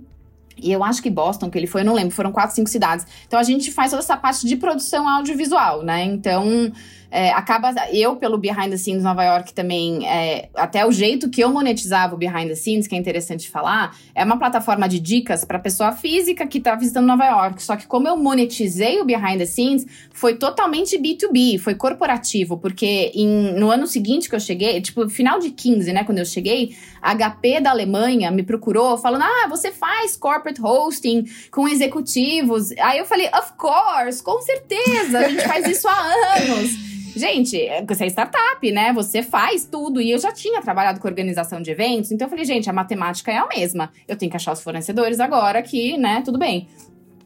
[0.56, 3.04] E eu acho que Boston, que ele foi, eu não lembro, foram quatro, cinco cidades.
[3.26, 6.04] Então a gente faz toda essa parte de produção audiovisual, né?
[6.04, 6.70] Então
[7.14, 11.40] é, acaba eu pelo behind the scenes Nova York também é, até o jeito que
[11.40, 15.44] eu monetizava o behind the scenes que é interessante falar é uma plataforma de dicas
[15.44, 17.62] para pessoa física que está visitando Nova York.
[17.62, 23.12] Só que como eu monetizei o behind the scenes foi totalmente B2B foi corporativo porque
[23.14, 26.74] em, no ano seguinte que eu cheguei tipo final de 15 né quando eu cheguei
[27.00, 32.72] a HP da Alemanha me procurou falando ah você faz corporate hosting com executivos?
[32.72, 38.04] Aí eu falei of course com certeza a gente faz isso há anos Gente, você
[38.04, 38.92] é startup, né?
[38.92, 40.00] Você faz tudo.
[40.00, 43.30] E eu já tinha trabalhado com organização de eventos, então eu falei, gente, a matemática
[43.30, 43.90] é a mesma.
[44.08, 46.68] Eu tenho que achar os fornecedores agora que, né, tudo bem.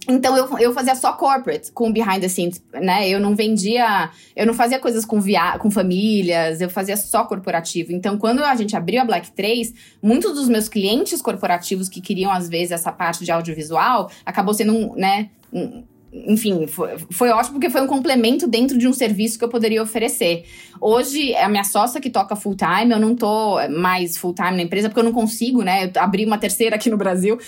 [0.09, 3.07] Então eu, eu fazia só corporate com behind the scenes, né?
[3.09, 7.93] Eu não vendia, eu não fazia coisas com via, com famílias, eu fazia só corporativo.
[7.93, 12.31] Então quando a gente abriu a Black 3, muitos dos meus clientes corporativos que queriam
[12.31, 15.85] às vezes essa parte de audiovisual, acabou sendo um, né, um,
[16.27, 19.83] enfim, foi, foi ótimo porque foi um complemento dentro de um serviço que eu poderia
[19.83, 20.45] oferecer.
[20.81, 24.63] Hoje, a minha sócia que toca full time, eu não tô mais full time na
[24.63, 25.85] empresa porque eu não consigo, né?
[25.85, 27.39] Eu abri uma terceira aqui no Brasil.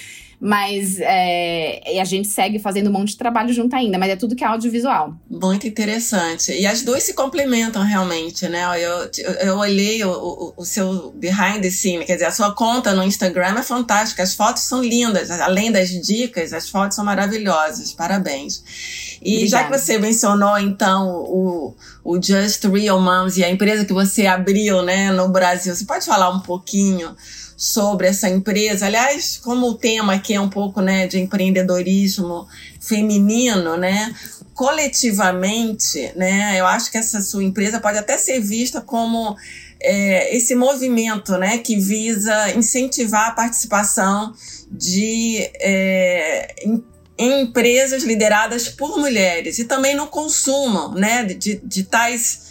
[0.41, 4.35] Mas é, a gente segue fazendo um monte de trabalho junto ainda, mas é tudo
[4.35, 5.15] que é audiovisual.
[5.29, 6.51] Muito interessante.
[6.51, 8.65] E as duas se complementam realmente, né?
[8.83, 12.55] Eu, eu, eu olhei o, o, o, seu behind the scene, quer dizer, a sua
[12.55, 17.05] conta no Instagram é fantástica, as fotos são lindas, além das dicas, as fotos são
[17.05, 19.19] maravilhosas, parabéns.
[19.21, 19.49] E Obrigada.
[19.51, 24.27] já que você mencionou, então, o, o Just Real Moms e a empresa que você
[24.27, 27.15] abriu né, no Brasil, você pode falar um pouquinho
[27.61, 28.87] sobre essa empresa?
[28.87, 32.49] Aliás, como o tema aqui é um pouco né, de empreendedorismo
[32.81, 34.15] feminino, né?
[34.55, 36.59] Coletivamente, né?
[36.59, 39.37] Eu acho que essa sua empresa pode até ser vista como
[39.79, 44.33] é, esse movimento né, que visa incentivar a participação
[44.71, 46.83] de é, em,
[47.19, 52.50] em empresas lideradas por mulheres e também no consumo né, de, de tais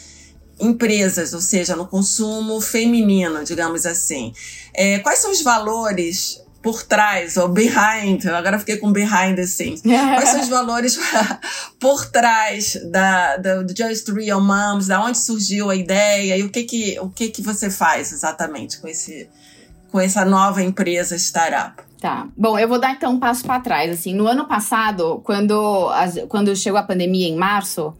[0.60, 4.34] empresas, ou seja, no consumo feminino, digamos assim.
[4.74, 9.76] É, quais são os valores por trás, ou behind, agora fiquei com behind assim.
[9.82, 11.00] Quais são os valores
[11.80, 16.50] por trás da, da do Just Real Moms, da onde surgiu a ideia e o
[16.50, 19.30] que que, o que que você faz exatamente com esse
[19.90, 21.82] com essa nova empresa startup?
[22.00, 22.28] Tá.
[22.38, 23.92] Bom, eu vou dar então um passo para trás.
[23.92, 25.90] Assim, no ano passado, quando,
[26.28, 27.94] quando chegou a pandemia em março,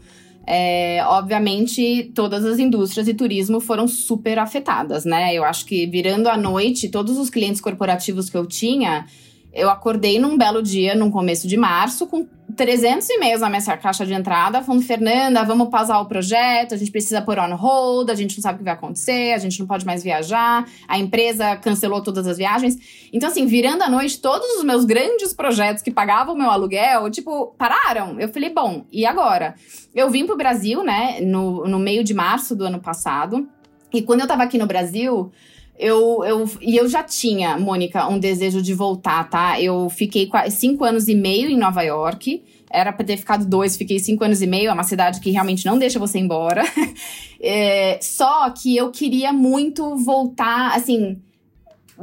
[0.52, 5.32] é, obviamente, todas as indústrias e turismo foram super afetadas, né?
[5.32, 9.06] Eu acho que virando a noite, todos os clientes corporativos que eu tinha,
[9.54, 14.06] eu acordei num belo dia, no começo de março, com 300 e-mails na minha caixa
[14.06, 18.16] de entrada, falando: Fernanda, vamos pausar o projeto, a gente precisa pôr on hold, a
[18.16, 21.56] gente não sabe o que vai acontecer, a gente não pode mais viajar, a empresa
[21.56, 22.78] cancelou todas as viagens.
[23.12, 27.48] Então, assim, virando a noite, todos os meus grandes projetos que pagavam meu aluguel, tipo,
[27.58, 28.20] pararam.
[28.20, 29.56] Eu falei: bom, e agora?
[29.96, 33.48] Eu vim pro Brasil, né, no, no meio de março do ano passado,
[33.92, 35.32] e quando eu tava aqui no Brasil.
[35.80, 39.62] Eu, eu, e eu já tinha, Mônica, um desejo de voltar, tá?
[39.62, 42.44] Eu fiquei cinco anos e meio em Nova York.
[42.70, 44.70] Era pra ter ficado dois, fiquei cinco anos e meio.
[44.70, 46.66] É uma cidade que realmente não deixa você embora.
[47.42, 51.22] é, só que eu queria muito voltar, assim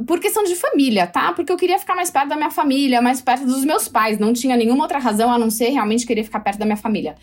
[0.05, 1.33] por questão de família, tá?
[1.33, 4.19] Porque eu queria ficar mais perto da minha família, mais perto dos meus pais.
[4.19, 7.15] Não tinha nenhuma outra razão a não ser realmente querer ficar perto da minha família.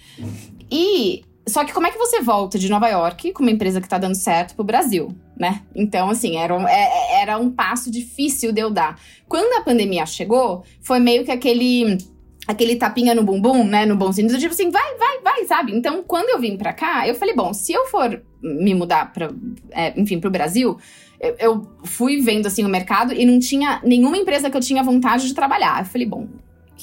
[0.70, 3.88] E só que como é que você volta de Nova York com uma empresa que
[3.88, 5.62] tá dando certo pro Brasil, né?
[5.74, 8.98] Então, assim, era um, é, é, era um passo difícil de eu dar.
[9.28, 11.98] Quando a pandemia chegou, foi meio que aquele
[12.46, 15.74] aquele tapinha no bumbum, né, no bom sentido, tipo assim, vai, vai, vai, sabe?
[15.74, 19.30] Então, quando eu vim pra cá, eu falei, bom, se eu for me mudar pra,
[19.70, 20.78] é, enfim, pro Brasil,
[21.18, 24.82] eu, eu, fui vendo, assim, o mercado e não tinha nenhuma empresa que eu tinha
[24.82, 25.80] vontade de trabalhar.
[25.80, 26.28] Eu falei, bom,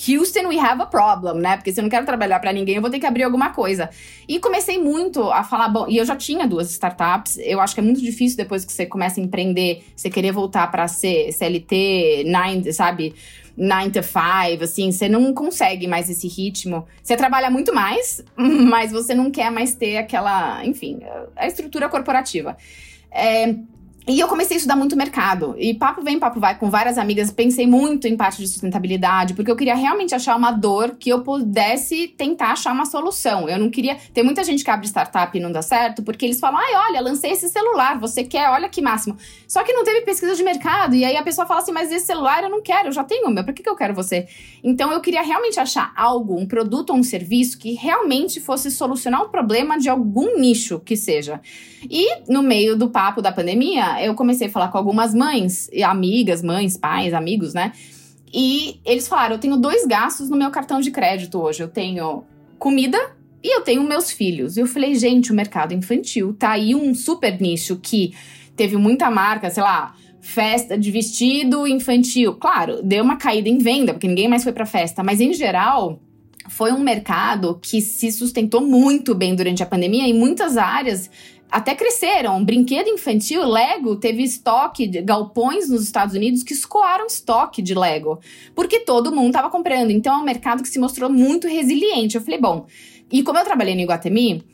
[0.08, 1.58] Houston, we have a problem, né?
[1.58, 3.90] Porque se eu não quero trabalhar para ninguém, eu vou ter que abrir alguma coisa.
[4.28, 7.38] E comecei muito a falar, bom, e eu já tinha duas startups.
[7.40, 10.70] Eu acho que é muito difícil depois que você começa a empreender, você querer voltar
[10.72, 13.14] para ser CLT, nine, sabe?
[13.58, 16.86] 9 to 5, assim, você não consegue mais esse ritmo.
[17.04, 21.02] Você trabalha muito mais, mas você não quer mais ter aquela, enfim,
[21.36, 22.58] a estrutura corporativa.
[23.12, 23.56] É,
[24.08, 25.56] e eu comecei a estudar muito mercado.
[25.60, 27.30] E papo vem, papo vai, com várias amigas.
[27.32, 31.22] Pensei muito em parte de sustentabilidade, porque eu queria realmente achar uma dor que eu
[31.22, 33.48] pudesse tentar achar uma solução.
[33.48, 33.96] Eu não queria.
[34.12, 37.02] Tem muita gente que abre startup e não dá certo, porque eles falam: ai, olha,
[37.02, 39.16] lancei esse celular, você quer, olha que máximo.
[39.48, 40.96] Só que não teve pesquisa de mercado.
[40.96, 43.28] E aí a pessoa fala assim: mas esse celular eu não quero, eu já tenho
[43.28, 44.28] o meu, pra que, que eu quero você?
[44.64, 49.22] Então eu queria realmente achar algo, um produto ou um serviço que realmente fosse solucionar
[49.22, 51.40] o problema de algum nicho que seja.
[51.90, 56.43] E no meio do papo da pandemia, eu comecei a falar com algumas mães, amigas,
[56.43, 57.71] mães, pais, amigos, né?
[58.34, 61.62] E eles falaram: eu tenho dois gastos no meu cartão de crédito hoje.
[61.63, 62.23] Eu tenho
[62.58, 62.97] comida
[63.43, 64.56] e eu tenho meus filhos.
[64.56, 68.13] E eu falei, gente, o mercado infantil tá aí um super nicho que
[68.56, 72.36] teve muita marca, sei lá, festa de vestido infantil.
[72.36, 75.99] Claro, deu uma caída em venda, porque ninguém mais foi pra festa, mas em geral.
[76.49, 81.10] Foi um mercado que se sustentou muito bem durante a pandemia em muitas áreas
[81.52, 82.44] até cresceram.
[82.46, 88.20] Brinquedo infantil, Lego teve estoque de galpões nos Estados Unidos que escoaram estoque de Lego,
[88.56, 89.92] porque todo mundo estava comprando.
[89.92, 92.16] Então é um mercado que se mostrou muito resiliente.
[92.16, 92.66] Eu falei, bom,
[93.12, 94.46] e como eu trabalhei no Iguatemi,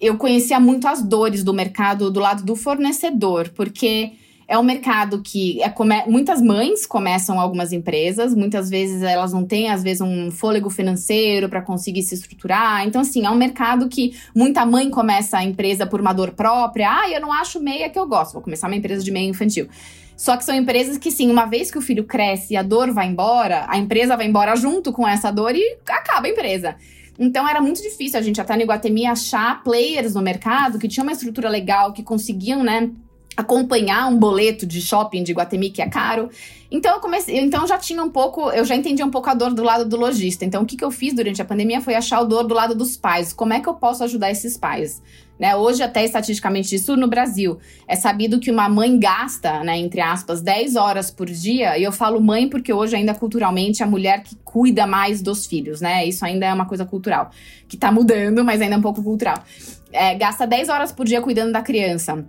[0.00, 4.14] eu conhecia muito as dores do mercado do lado do fornecedor, porque
[4.50, 5.72] é um mercado que é
[6.08, 11.48] muitas mães começam algumas empresas, muitas vezes elas não têm, às vezes, um fôlego financeiro
[11.48, 12.84] para conseguir se estruturar.
[12.84, 16.90] Então, assim, é um mercado que muita mãe começa a empresa por uma dor própria.
[16.90, 19.68] Ah, eu não acho meia que eu gosto, vou começar uma empresa de meia infantil.
[20.16, 22.92] Só que são empresas que, sim, uma vez que o filho cresce e a dor
[22.92, 26.74] vai embora, a empresa vai embora junto com essa dor e acaba a empresa.
[27.16, 31.04] Então era muito difícil a gente até no Iguatemi achar players no mercado que tinham
[31.04, 32.90] uma estrutura legal, que conseguiam, né,
[33.40, 36.28] acompanhar um boleto de shopping de Guatemi que é caro.
[36.70, 39.52] Então eu comecei, então já tinha um pouco, eu já entendi um pouco a dor
[39.52, 40.44] do lado do lojista.
[40.44, 42.74] Então o que, que eu fiz durante a pandemia foi achar o dor do lado
[42.74, 43.32] dos pais.
[43.32, 45.02] Como é que eu posso ajudar esses pais?
[45.38, 50.02] Né, hoje, até estatisticamente, isso no Brasil, é sabido que uma mãe gasta, né, entre
[50.02, 51.78] aspas, 10 horas por dia.
[51.78, 55.80] E eu falo mãe porque hoje, ainda culturalmente, a mulher que cuida mais dos filhos,
[55.80, 56.04] né?
[56.04, 57.30] Isso ainda é uma coisa cultural,
[57.66, 59.42] que tá mudando, mas ainda é um pouco cultural.
[59.90, 62.22] É, gasta 10 horas por dia cuidando da criança.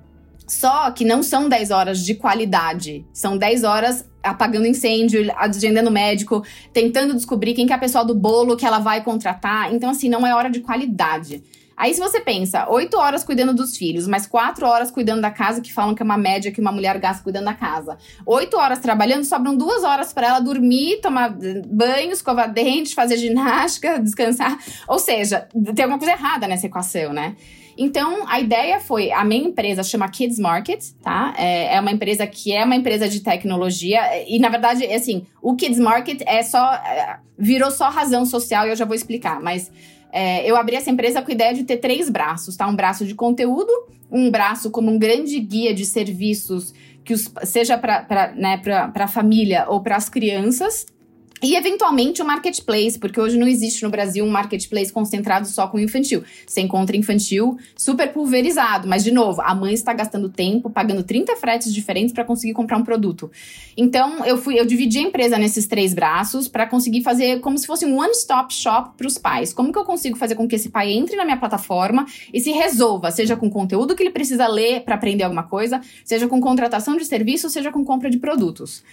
[0.52, 3.06] Só que não são 10 horas de qualidade.
[3.14, 8.14] São 10 horas apagando incêndio, agendando médico, tentando descobrir quem que é a pessoa do
[8.14, 9.74] bolo que ela vai contratar.
[9.74, 11.42] Então, assim, não é hora de qualidade.
[11.78, 15.62] Aí, se você pensa, 8 horas cuidando dos filhos, mais 4 horas cuidando da casa,
[15.62, 17.98] que falam que é uma média que uma mulher gasta cuidando da casa.
[18.26, 21.34] 8 horas trabalhando, sobram 2 horas para ela dormir, tomar
[21.66, 24.60] banho, escovar dente, fazer ginástica, descansar.
[24.86, 27.38] Ou seja, tem alguma coisa errada nessa equação, né?
[27.84, 31.34] Então, a ideia foi, a minha empresa chama Kids Market, tá?
[31.36, 35.26] É, é, uma empresa que é uma empresa de tecnologia e, na verdade, é assim,
[35.42, 39.42] o Kids Market é só, é, virou só razão social e eu já vou explicar,
[39.42, 39.72] mas
[40.12, 42.68] é, eu abri essa empresa com a ideia de ter três braços, tá?
[42.68, 43.72] Um braço de conteúdo,
[44.12, 48.62] um braço como um grande guia de serviços que os, seja para né,
[48.94, 50.86] a família ou para as crianças,
[51.42, 55.80] e, eventualmente, o marketplace, porque hoje não existe no Brasil um marketplace concentrado só com
[55.80, 56.24] infantil.
[56.46, 61.36] Você encontra infantil super pulverizado, mas, de novo, a mãe está gastando tempo, pagando 30
[61.38, 63.32] fretes diferentes para conseguir comprar um produto.
[63.76, 67.66] Então, eu fui, eu dividi a empresa nesses três braços para conseguir fazer como se
[67.66, 69.54] fosse um one-stop shop para os pais.
[69.54, 72.52] Como que eu consigo fazer com que esse pai entre na minha plataforma e se
[72.52, 76.98] resolva, seja com conteúdo que ele precisa ler para aprender alguma coisa, seja com contratação
[76.98, 78.84] de serviço, seja com compra de produtos.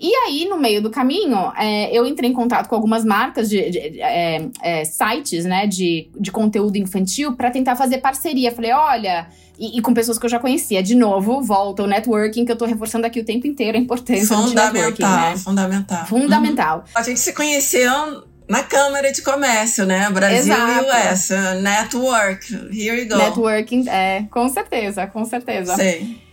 [0.00, 3.70] E aí, no meio do caminho, é, eu entrei em contato com algumas marcas de,
[3.70, 8.52] de é, é, sites, né, de, de conteúdo infantil para tentar fazer parceria.
[8.52, 9.28] Falei, olha,
[9.58, 10.82] e, e, com pessoas que eu já conhecia.
[10.82, 14.36] De novo, volta o networking, que eu tô reforçando aqui o tempo inteiro a importância
[14.36, 15.36] do networking, né?
[15.36, 16.06] Fundamental.
[16.06, 16.78] Fundamental.
[16.78, 16.84] Uhum.
[16.94, 20.08] A gente se conheceu na Câmara de Comércio, né?
[20.10, 20.84] Brasil Exato.
[20.84, 21.62] e US.
[21.62, 22.54] Network.
[22.72, 23.16] Here you go.
[23.16, 25.74] Networking, é, com certeza, com certeza.
[25.74, 26.25] Sei.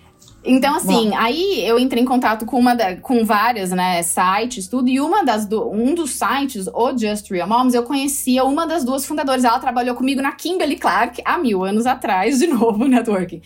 [0.45, 1.17] Então, assim, Bom.
[1.17, 5.23] aí eu entrei em contato com uma da, com várias, né, sites, tudo, e uma
[5.23, 9.43] das do, um dos sites, o Just Real Moms, eu conhecia uma das duas fundadoras.
[9.43, 13.41] Ela trabalhou comigo na Kimberly Clark há mil anos atrás, de novo, networking.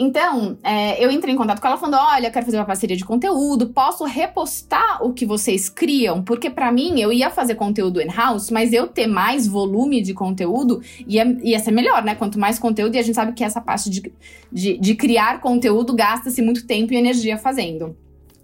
[0.00, 3.04] Então, é, eu entrei em contato com ela falando: olha, quero fazer uma parceria de
[3.04, 6.22] conteúdo, posso repostar o que vocês criam?
[6.22, 10.80] Porque para mim, eu ia fazer conteúdo in-house, mas eu ter mais volume de conteúdo
[11.04, 12.14] ia, ia ser melhor, né?
[12.14, 14.12] Quanto mais conteúdo, e a gente sabe que essa parte de,
[14.52, 17.96] de, de criar conteúdo gasta-se muito tempo e energia fazendo.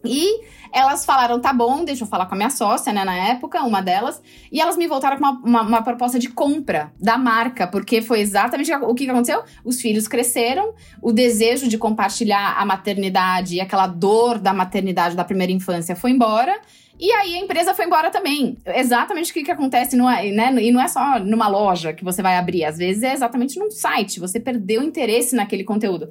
[0.04, 3.62] E elas falaram, tá bom, deixa eu falar com a minha sócia, né, na época,
[3.62, 4.20] uma delas.
[4.50, 8.20] E elas me voltaram com uma, uma, uma proposta de compra da marca, porque foi
[8.20, 9.42] exatamente o que aconteceu.
[9.64, 15.24] Os filhos cresceram, o desejo de compartilhar a maternidade e aquela dor da maternidade da
[15.24, 16.60] primeira infância foi embora.
[17.04, 18.56] E aí a empresa foi embora também.
[18.64, 20.54] Exatamente o que, que acontece, no, né?
[20.62, 23.70] E não é só numa loja que você vai abrir, às vezes é exatamente num
[23.70, 24.18] site.
[24.18, 26.08] Você perdeu interesse naquele conteúdo.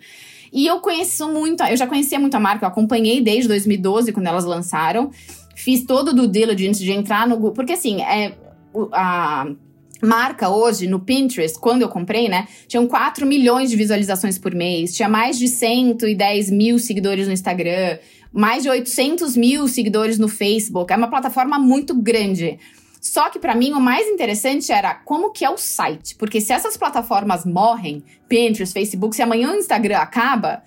[0.54, 4.28] E eu conheço muito, eu já conhecia muito a marca, eu acompanhei desde 2012, quando
[4.28, 5.10] elas lançaram.
[5.56, 7.54] Fiz todo o due diligence de entrar no Google.
[7.54, 8.36] Porque assim, é,
[8.92, 9.48] a
[10.00, 12.48] marca hoje no Pinterest, quando eu comprei, né?
[12.68, 17.98] Tinham 4 milhões de visualizações por mês, tinha mais de 110 mil seguidores no Instagram,
[18.34, 20.92] mais de 800 mil seguidores no Facebook.
[20.92, 22.60] É uma plataforma muito grande.
[23.00, 26.54] Só que para mim o mais interessante era como que é o site, porque se
[26.54, 30.64] essas plataformas morrem, Pinterest, Facebook, se amanhã o Instagram acaba,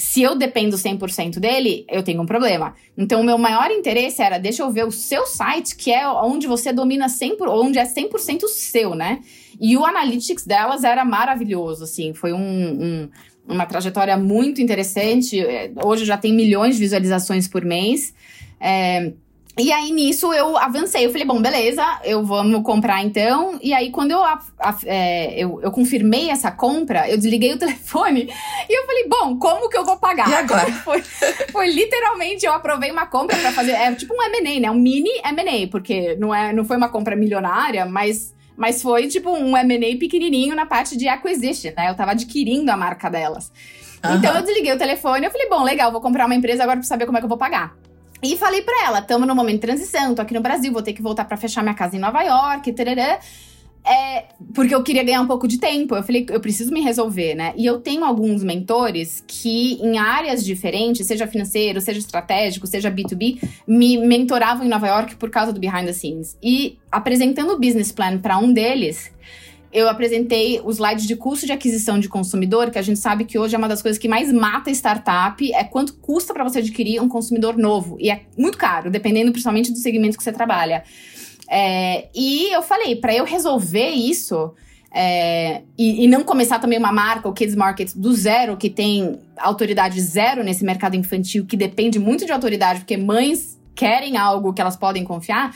[0.00, 2.74] se eu dependo 100% dele, eu tenho um problema.
[2.96, 6.46] Então, o meu maior interesse era, deixa eu ver o seu site, que é onde
[6.46, 9.20] você domina 100%, onde é 100% seu, né?
[9.60, 13.10] E o analytics delas era maravilhoso, assim, foi um, um,
[13.50, 15.42] uma trajetória muito interessante.
[15.84, 18.14] Hoje já tem milhões de visualizações por mês.
[18.60, 19.12] É,
[19.58, 21.04] e aí, nisso, eu avancei.
[21.04, 23.58] Eu falei, bom, beleza, eu vamos comprar então.
[23.60, 27.58] E aí, quando eu, a, a, é, eu, eu, confirmei essa compra, eu desliguei o
[27.60, 28.32] telefone
[28.68, 30.30] e eu falei, bom, como que eu vou pagar?
[30.30, 30.70] E agora?
[30.82, 33.72] foi, foi literalmente, eu aprovei uma compra para fazer.
[33.72, 34.70] É tipo um MA, né?
[34.70, 38.38] Um mini MA, porque não, é, não foi uma compra milionária, mas.
[38.60, 41.88] Mas foi tipo um M&A pequenininho na parte de acquisition, né?
[41.88, 43.50] Eu tava adquirindo a marca delas.
[44.04, 44.16] Uhum.
[44.16, 46.86] Então eu desliguei o telefone, eu falei, bom, legal, vou comprar uma empresa agora pra
[46.86, 47.74] saber como é que eu vou pagar.
[48.22, 50.92] E falei pra ela, estamos no momento de transição, tô aqui no Brasil, vou ter
[50.92, 53.18] que voltar para fechar minha casa em Nova York, tererê.
[53.84, 55.96] É, porque eu queria ganhar um pouco de tempo.
[55.96, 57.52] Eu falei, eu preciso me resolver, né?
[57.56, 63.42] E eu tenho alguns mentores que, em áreas diferentes, seja financeiro, seja estratégico, seja B2B,
[63.66, 66.36] me mentoravam em Nova York por causa do behind the scenes.
[66.42, 69.10] E apresentando o business plan para um deles,
[69.72, 73.38] eu apresentei os slides de custo de aquisição de consumidor, que a gente sabe que
[73.38, 77.00] hoje é uma das coisas que mais mata startup, é quanto custa para você adquirir
[77.00, 77.96] um consumidor novo.
[78.00, 80.82] E é muito caro, dependendo principalmente do segmento que você trabalha.
[81.52, 84.54] É, e eu falei, para eu resolver isso,
[84.92, 89.18] é, e, e, não começar também uma marca, o Kids Market, do zero, que tem
[89.36, 94.60] autoridade zero nesse mercado infantil, que depende muito de autoridade, porque mães querem algo que
[94.60, 95.52] elas podem confiar.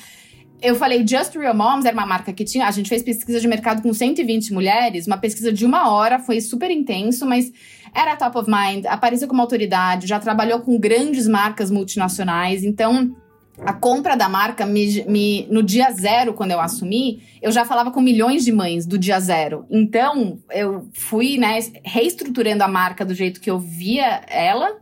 [0.61, 2.67] Eu falei, Just Real Moms era uma marca que tinha.
[2.67, 6.41] A gente fez pesquisa de mercado com 120 mulheres, uma pesquisa de uma hora, foi
[6.41, 7.53] super intenso, mas
[7.95, 13.15] era top of mind, apareceu como autoridade, já trabalhou com grandes marcas multinacionais, então
[13.59, 17.91] a compra da marca, me, me, no dia zero, quando eu assumi, eu já falava
[17.91, 19.65] com milhões de mães do dia zero.
[19.71, 24.77] Então, eu fui, né, reestruturando a marca do jeito que eu via ela,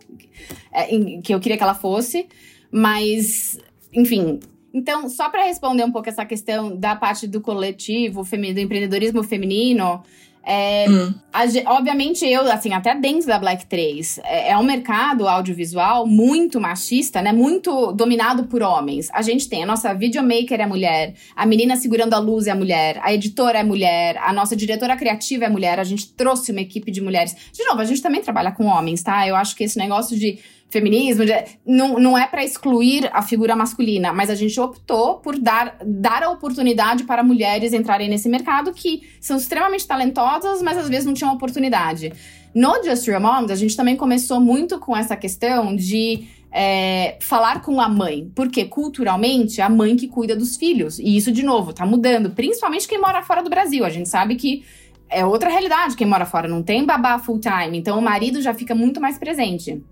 [0.72, 0.86] é,
[1.22, 2.26] que eu queria que ela fosse.
[2.70, 3.58] Mas,
[3.92, 4.40] enfim.
[4.72, 10.02] Então, só para responder um pouco essa questão da parte do coletivo, do empreendedorismo feminino,
[10.44, 11.14] é, hum.
[11.32, 16.60] a, obviamente, eu, assim, até dentro da Black 3, é, é, um mercado audiovisual muito
[16.60, 17.32] machista, né?
[17.32, 19.08] Muito dominado por homens.
[19.12, 22.98] A gente tem a nossa videomaker é mulher, a menina segurando a luz é mulher,
[23.02, 26.90] a editora é mulher, a nossa diretora criativa é mulher, a gente trouxe uma equipe
[26.90, 27.36] de mulheres.
[27.52, 29.26] De novo, a gente também trabalha com homens, tá?
[29.26, 30.38] Eu acho que esse negócio de
[30.72, 31.32] feminismo, de,
[31.66, 36.22] não, não é para excluir a figura masculina, mas a gente optou por dar, dar
[36.22, 41.12] a oportunidade para mulheres entrarem nesse mercado que são extremamente talentosas, mas às vezes não
[41.12, 42.10] tinham oportunidade.
[42.54, 47.60] No Just Real Moms, a gente também começou muito com essa questão de é, falar
[47.60, 50.98] com a mãe, porque culturalmente é a mãe que cuida dos filhos.
[50.98, 53.84] E isso, de novo, tá mudando, principalmente quem mora fora do Brasil.
[53.84, 54.64] A gente sabe que
[55.10, 58.54] é outra realidade quem mora fora, não tem babá full time, então o marido já
[58.54, 59.82] fica muito mais presente.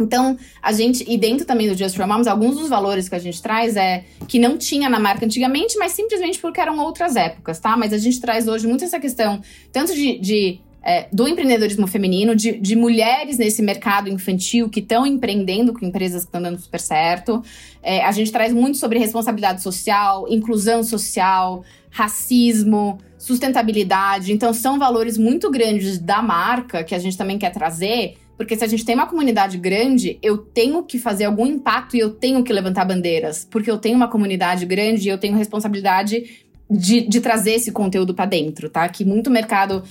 [0.00, 3.18] Então, a gente, e dentro também do Just for Moms, alguns dos valores que a
[3.18, 7.58] gente traz é que não tinha na marca antigamente, mas simplesmente porque eram outras épocas,
[7.58, 7.76] tá?
[7.76, 9.40] Mas a gente traz hoje muito essa questão,
[9.72, 15.04] tanto de, de é, do empreendedorismo feminino, de, de, mulheres nesse mercado infantil que estão
[15.04, 17.42] empreendendo com empresas que estão dando super certo.
[17.82, 24.32] É, a gente traz muito sobre responsabilidade social, inclusão social, racismo, sustentabilidade.
[24.32, 28.64] Então, são valores muito grandes da marca que a gente também quer trazer porque se
[28.64, 32.44] a gente tem uma comunidade grande, eu tenho que fazer algum impacto e eu tenho
[32.44, 33.44] que levantar bandeiras.
[33.50, 38.14] Porque eu tenho uma comunidade grande e eu tenho responsabilidade de, de, trazer esse conteúdo
[38.14, 38.86] para dentro, tá?
[38.88, 39.82] Que muito mercado,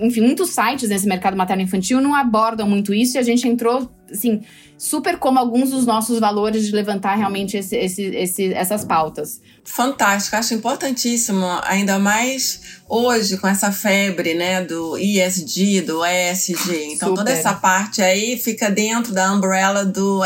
[0.00, 4.40] enfim, muitos sites nesse mercado materno-infantil não abordam muito isso e a gente entrou, assim,
[4.78, 9.40] super como alguns dos nossos valores de levantar realmente esse, esse, esse, essas pautas.
[9.64, 16.94] Fantástico, acho importantíssimo, ainda mais hoje com essa febre, né, do ISD, do ESG.
[16.94, 17.24] Então super.
[17.24, 20.22] toda essa parte aí fica dentro da umbrella do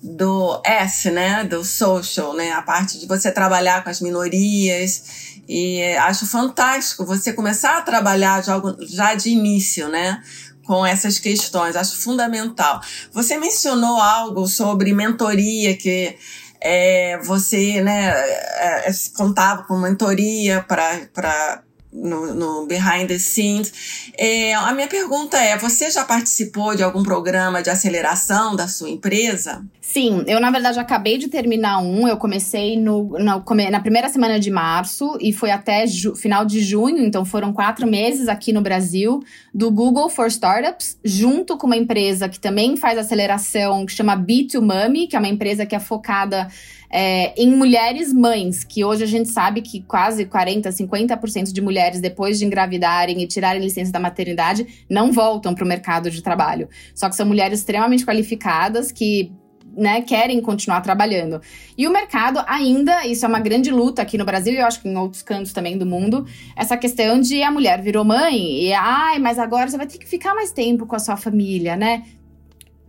[0.00, 5.82] do S, né, do social, né, a parte de você trabalhar com as minorias e
[5.96, 10.22] acho fantástico você começar a trabalhar já, já de início, né?
[10.66, 12.82] Com essas questões, acho fundamental.
[13.12, 16.14] Você mencionou algo sobre mentoria, que
[16.60, 21.62] é, você né, é, contava com mentoria para
[21.92, 24.10] no, no, behind the scenes.
[24.16, 28.90] É, a minha pergunta é: você já participou de algum programa de aceleração da sua
[28.90, 29.64] empresa?
[29.80, 32.06] Sim, eu na verdade acabei de terminar um.
[32.06, 35.86] Eu comecei no, na, na primeira semana de março e foi até
[36.16, 39.22] final de junho, então foram quatro meses aqui no Brasil,
[39.54, 45.08] do Google for Startups, junto com uma empresa que também faz aceleração, que chama B2Mummy,
[45.08, 46.48] que é uma empresa que é focada
[46.90, 52.00] é, em mulheres mães, que hoje a gente sabe que quase 40, 50% de mulheres,
[52.00, 56.68] depois de engravidarem e tirarem licença da maternidade, não voltam para o mercado de trabalho.
[56.94, 59.32] Só que são mulheres extremamente qualificadas que
[59.76, 61.40] né, querem continuar trabalhando.
[61.76, 64.82] E o mercado ainda, isso é uma grande luta aqui no Brasil e eu acho
[64.82, 66.26] que em outros cantos também do mundo,
[66.56, 70.06] essa questão de a mulher virou mãe e, ai, mas agora você vai ter que
[70.06, 72.02] ficar mais tempo com a sua família, né?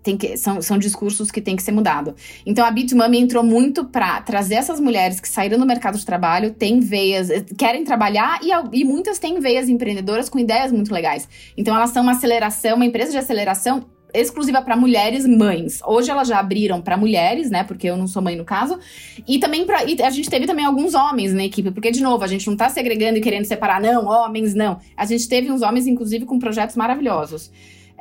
[0.09, 2.15] Tem que, são, são discursos que tem que ser mudado.
[2.45, 6.51] Então a Bitmami entrou muito para trazer essas mulheres que saíram do mercado de trabalho,
[6.51, 11.27] têm veias, eh, querem trabalhar e, e muitas têm veias empreendedoras com ideias muito legais.
[11.55, 15.79] Então elas são uma aceleração, uma empresa de aceleração exclusiva para mulheres mães.
[15.85, 17.63] Hoje elas já abriram para mulheres, né?
[17.63, 18.79] Porque eu não sou mãe no caso.
[19.27, 22.27] E também para a gente teve também alguns homens na equipe, porque de novo, a
[22.27, 24.79] gente não tá segregando e querendo separar não, homens não.
[24.97, 27.51] A gente teve uns homens inclusive com projetos maravilhosos.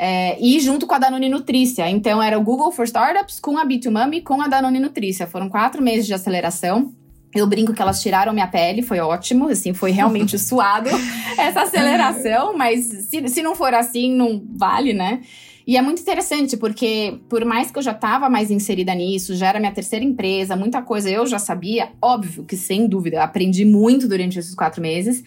[0.01, 1.91] É, e junto com a Danone Nutrícia.
[1.91, 5.27] Então, era o Google for Startups com a B2Mami com a Danone Nutrícia.
[5.27, 6.95] Foram quatro meses de aceleração.
[7.35, 10.89] Eu brinco que elas tiraram minha pele, foi ótimo, assim, foi realmente suado
[11.37, 15.21] essa aceleração, mas se, se não for assim, não vale, né?
[15.67, 19.49] E é muito interessante, porque por mais que eu já estava mais inserida nisso, já
[19.49, 24.09] era minha terceira empresa, muita coisa eu já sabia, óbvio que sem dúvida, aprendi muito
[24.09, 25.23] durante esses quatro meses.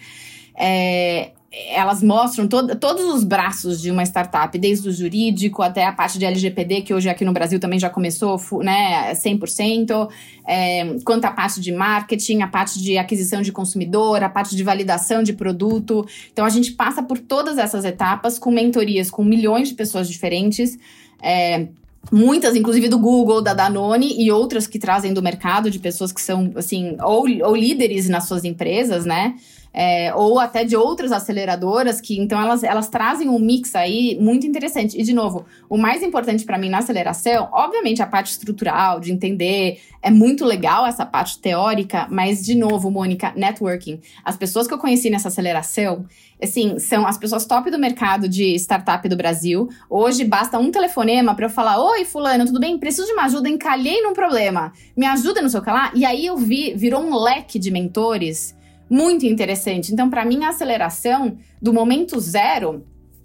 [0.58, 5.92] É, elas mostram todo, todos os braços de uma startup, desde o jurídico até a
[5.92, 10.08] parte de LGPD, que hoje aqui no Brasil também já começou, né, 100%,
[10.46, 14.64] é, quanto à parte de marketing, a parte de aquisição de consumidor, a parte de
[14.64, 16.06] validação de produto.
[16.32, 20.78] Então, a gente passa por todas essas etapas com mentorias com milhões de pessoas diferentes.
[21.22, 21.68] É,
[22.10, 26.20] muitas, inclusive do Google, da Danone e outras que trazem do mercado de pessoas que
[26.22, 29.34] são, assim, ou, ou líderes nas suas empresas, né?
[29.74, 34.46] É, ou até de outras aceleradoras que então elas, elas trazem um mix aí muito
[34.46, 35.00] interessante.
[35.00, 39.12] E de novo, o mais importante para mim na aceleração, obviamente a parte estrutural, de
[39.12, 44.00] entender, é muito legal essa parte teórica, mas de novo, Mônica, networking.
[44.24, 46.04] As pessoas que eu conheci nessa aceleração,
[46.42, 49.68] assim, são as pessoas top do mercado de startup do Brasil.
[49.88, 52.78] Hoje basta um telefonema para eu falar: "Oi, fulano, tudo bem?
[52.78, 54.72] Preciso de uma ajuda, encalhei num problema.
[54.96, 58.54] Me ajuda no seu lá?" E aí eu vi, virou um leque de mentores
[58.92, 59.90] muito interessante.
[59.90, 62.84] Então, para mim, a aceleração do momento zero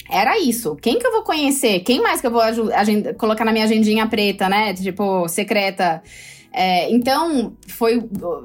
[0.09, 0.77] era isso.
[0.77, 1.81] Quem que eu vou conhecer?
[1.81, 2.41] Quem mais que eu vou
[3.17, 4.73] colocar na minha agendinha preta, né?
[4.73, 6.01] Tipo, secreta.
[6.59, 8.03] É, então, foi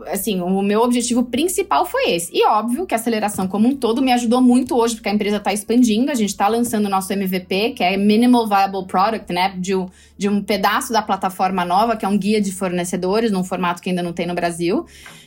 [0.09, 2.31] assim, o meu objetivo principal foi esse.
[2.31, 5.39] E óbvio que a aceleração como um todo me ajudou muito hoje, porque a empresa
[5.39, 9.55] está expandindo, a gente está lançando o nosso MVP, que é Minimal Viable Product, né?
[9.57, 9.73] De,
[10.19, 13.89] de um pedaço da plataforma nova, que é um guia de fornecedores, num formato que
[13.89, 14.85] ainda não tem no Brasil.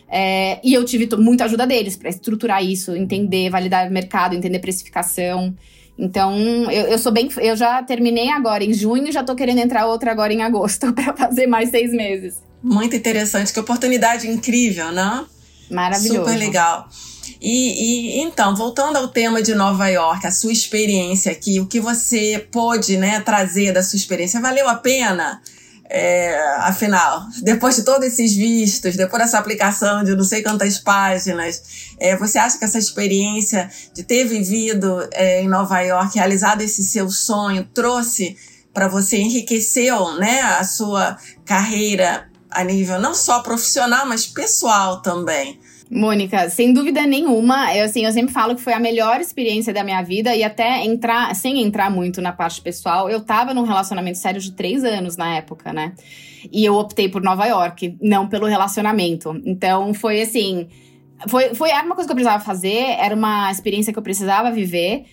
[0.07, 4.59] É, e eu tive muita ajuda deles para estruturar isso, entender, validar o mercado, entender
[4.59, 5.55] precificação.
[5.97, 6.37] Então,
[6.69, 7.29] eu, eu sou bem.
[7.37, 11.15] Eu já terminei agora em junho já tô querendo entrar outra agora em agosto para
[11.15, 12.45] fazer mais seis meses.
[12.65, 15.23] Muito interessante, que oportunidade incrível, né?
[15.69, 16.21] Maravilhoso.
[16.21, 16.89] Super legal.
[17.39, 21.79] E, e, então, voltando ao tema de Nova York, a sua experiência aqui, o que
[21.79, 25.39] você pôde né, trazer da sua experiência, valeu a pena?
[25.87, 31.61] É, afinal, depois de todos esses vistos, depois dessa aplicação de não sei quantas páginas,
[31.99, 36.83] é, você acha que essa experiência de ter vivido é, em Nova York, realizado esse
[36.83, 38.35] seu sonho, trouxe
[38.73, 45.59] para você, enriqueceu né, a sua carreira a nível não só profissional, mas pessoal também?
[45.89, 49.83] Mônica, sem dúvida nenhuma, eu, assim, eu sempre falo que foi a melhor experiência da
[49.83, 54.17] minha vida e até entrar, sem entrar muito na parte pessoal, eu tava num relacionamento
[54.17, 55.93] sério de três anos na época, né?
[56.51, 59.39] E eu optei por Nova York, não pelo relacionamento.
[59.45, 60.67] Então foi assim.
[61.27, 65.05] Foi, foi uma coisa que eu precisava fazer, era uma experiência que eu precisava viver.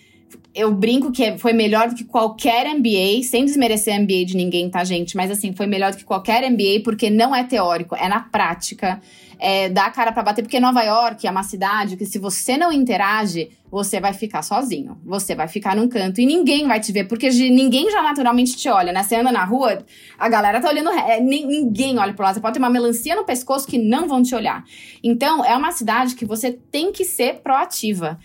[0.55, 4.84] Eu brinco que foi melhor do que qualquer MBA, sem desmerecer MBA de ninguém, tá,
[4.84, 5.16] gente?
[5.16, 9.00] Mas assim, foi melhor do que qualquer MBA, porque não é teórico, é na prática
[9.42, 12.57] é, dar a cara para bater, porque Nova York é uma cidade que se você
[12.57, 14.96] não interage, você vai ficar sozinho.
[15.05, 18.68] Você vai ficar num canto e ninguém vai te ver, porque ninguém já naturalmente te
[18.68, 19.03] olha, né?
[19.03, 19.84] Você anda na rua,
[20.16, 22.34] a galera tá olhando, é, ninguém olha pro lado.
[22.34, 24.62] Você pode ter uma melancia no pescoço que não vão te olhar.
[25.03, 28.20] Então, é uma cidade que você tem que ser proativa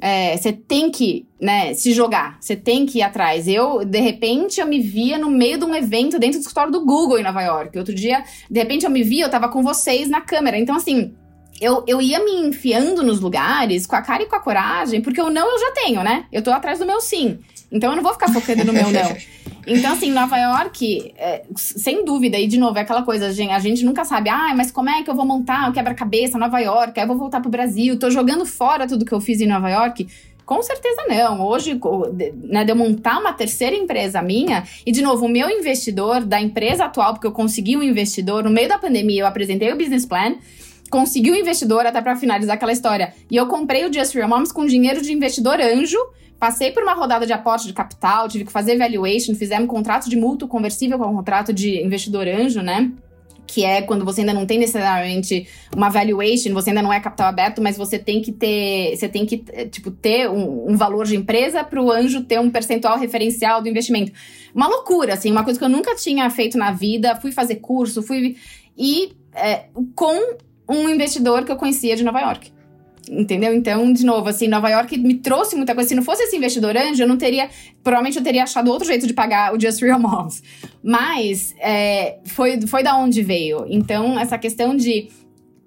[0.00, 3.48] é, você tem que né, se jogar, você tem que ir atrás.
[3.48, 6.84] Eu, de repente, eu me via no meio de um evento dentro do escritório do
[6.84, 7.76] Google em Nova York.
[7.78, 10.58] Outro dia, de repente, eu me via, eu tava com vocês na câmera.
[10.58, 11.14] Então, assim,
[11.60, 15.20] eu, eu ia me enfiando nos lugares com a cara e com a coragem, porque
[15.20, 16.26] o não eu já tenho, né?
[16.32, 17.38] Eu tô atrás do meu sim.
[17.70, 19.16] Então eu não vou ficar focando no meu não.
[19.70, 23.84] Então, assim, Nova York, é, sem dúvida, e de novo, é aquela coisa, a gente,
[23.84, 26.98] nunca sabe, ah, mas como é que eu vou montar o quebra-cabeça Nova York?
[26.98, 29.68] Aí eu vou voltar pro Brasil, tô jogando fora tudo que eu fiz em Nova
[29.68, 30.08] York.
[30.46, 31.46] Com certeza não.
[31.46, 31.78] Hoje,
[32.44, 36.40] né, de eu montar uma terceira empresa minha, e de novo, o meu investidor da
[36.40, 40.06] empresa atual, porque eu consegui um investidor, no meio da pandemia, eu apresentei o business
[40.06, 40.36] plan,
[40.88, 43.12] consegui um investidor até para finalizar aquela história.
[43.30, 45.98] E eu comprei o Just Real Moms com dinheiro de investidor anjo
[46.38, 50.08] Passei por uma rodada de aporte de capital, tive que fazer valuation, fizemos um contrato
[50.08, 52.92] de mútuo conversível com um contrato de investidor anjo, né?
[53.48, 57.28] que é quando você ainda não tem necessariamente uma valuation, você ainda não é capital
[57.28, 59.38] aberto, mas você tem que ter, você tem que
[59.70, 63.68] tipo ter um, um valor de empresa para o anjo ter um percentual referencial do
[63.68, 64.12] investimento.
[64.54, 67.16] Uma loucura, assim, uma coisa que eu nunca tinha feito na vida.
[67.16, 68.36] Fui fazer curso, fui
[68.76, 69.64] e é,
[69.94, 70.36] com
[70.68, 72.52] um investidor que eu conhecia de Nova York.
[73.10, 73.54] Entendeu?
[73.54, 75.88] Então, de novo, assim, Nova York me trouxe muita coisa.
[75.88, 77.48] Se não fosse esse investidor anjo, eu não teria.
[77.82, 80.42] Provavelmente eu teria achado outro jeito de pagar o Just Real Moms.
[80.82, 83.64] Mas é, foi, foi da onde veio.
[83.68, 85.08] Então, essa questão de.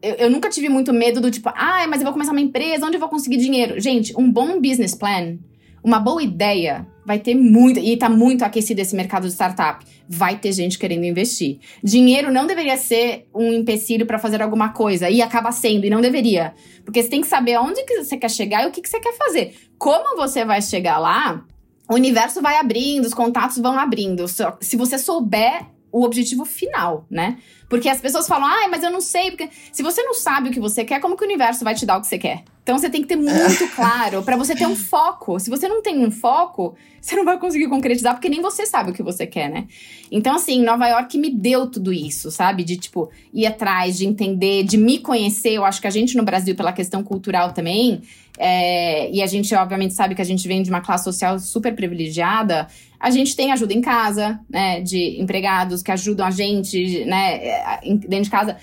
[0.02, 2.86] Eu, eu nunca tive muito medo do tipo, ah, mas eu vou começar uma empresa,
[2.86, 3.80] onde eu vou conseguir dinheiro?
[3.80, 5.38] Gente, um bom business plan,
[5.84, 7.80] uma boa ideia, vai ter muito.
[7.80, 9.86] E tá muito aquecido esse mercado de startup.
[10.08, 11.60] Vai ter gente querendo investir.
[11.84, 15.10] Dinheiro não deveria ser um empecilho para fazer alguma coisa.
[15.10, 16.54] E acaba sendo, e não deveria.
[16.84, 19.00] Porque você tem que saber aonde que você quer chegar e o que, que você
[19.00, 19.56] quer fazer.
[19.78, 21.44] Como você vai chegar lá,
[21.90, 24.26] o universo vai abrindo, os contatos vão abrindo.
[24.28, 27.38] Se você souber o objetivo final, né?
[27.68, 29.32] Porque as pessoas falam, ai, mas eu não sei.
[29.32, 31.86] Porque se você não sabe o que você quer, como que o universo vai te
[31.86, 32.44] dar o que você quer?
[32.64, 35.40] Então você tem que ter muito claro para você ter um foco.
[35.40, 38.92] Se você não tem um foco, você não vai conseguir concretizar, porque nem você sabe
[38.92, 39.68] o que você quer, né?
[40.12, 42.64] Então, assim, Nova York me deu tudo isso, sabe?
[42.64, 45.54] De, tipo, ir atrás, de entender, de me conhecer.
[45.54, 48.02] Eu acho que a gente no Brasil, pela questão cultural também,
[48.38, 51.76] é, e a gente, obviamente, sabe que a gente vem de uma classe social super
[51.76, 52.68] privilegiada.
[53.02, 58.26] A gente tem ajuda em casa, né, de empregados que ajudam a gente, né, dentro
[58.26, 58.58] de casa.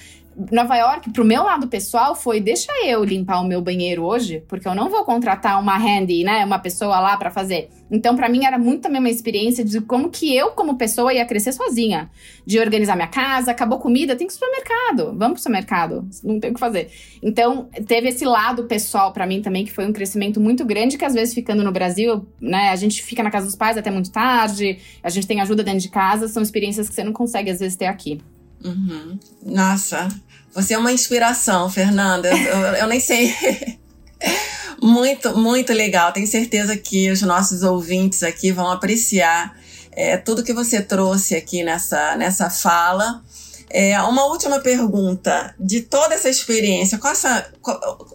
[0.53, 4.68] Nova York, pro meu lado pessoal, foi deixa eu limpar o meu banheiro hoje, porque
[4.68, 7.68] eu não vou contratar uma handy, né, uma pessoa lá para fazer.
[7.91, 11.24] Então, para mim era muito também uma experiência de como que eu, como pessoa, ia
[11.24, 12.09] crescer sozinha,
[12.47, 16.39] de organizar minha casa, acabou comida, tem que ir pro supermercado, vamos pro supermercado, não
[16.39, 16.91] tem o que fazer.
[17.20, 21.05] Então, teve esse lado pessoal para mim também que foi um crescimento muito grande que
[21.05, 24.12] às vezes ficando no Brasil, né, a gente fica na casa dos pais até muito
[24.12, 27.59] tarde, a gente tem ajuda dentro de casa, são experiências que você não consegue às
[27.59, 28.20] vezes ter aqui.
[28.64, 29.18] Uhum.
[29.45, 30.09] Nossa,
[30.59, 32.29] você é uma inspiração, Fernanda.
[32.29, 33.33] Eu, eu nem sei.
[34.83, 36.13] muito, muito legal.
[36.13, 39.57] Tenho certeza que os nossos ouvintes aqui vão apreciar
[39.93, 43.23] é, tudo que você trouxe aqui nessa, nessa fala.
[43.71, 45.55] É, uma última pergunta.
[45.59, 47.23] De toda essa experiência, quais,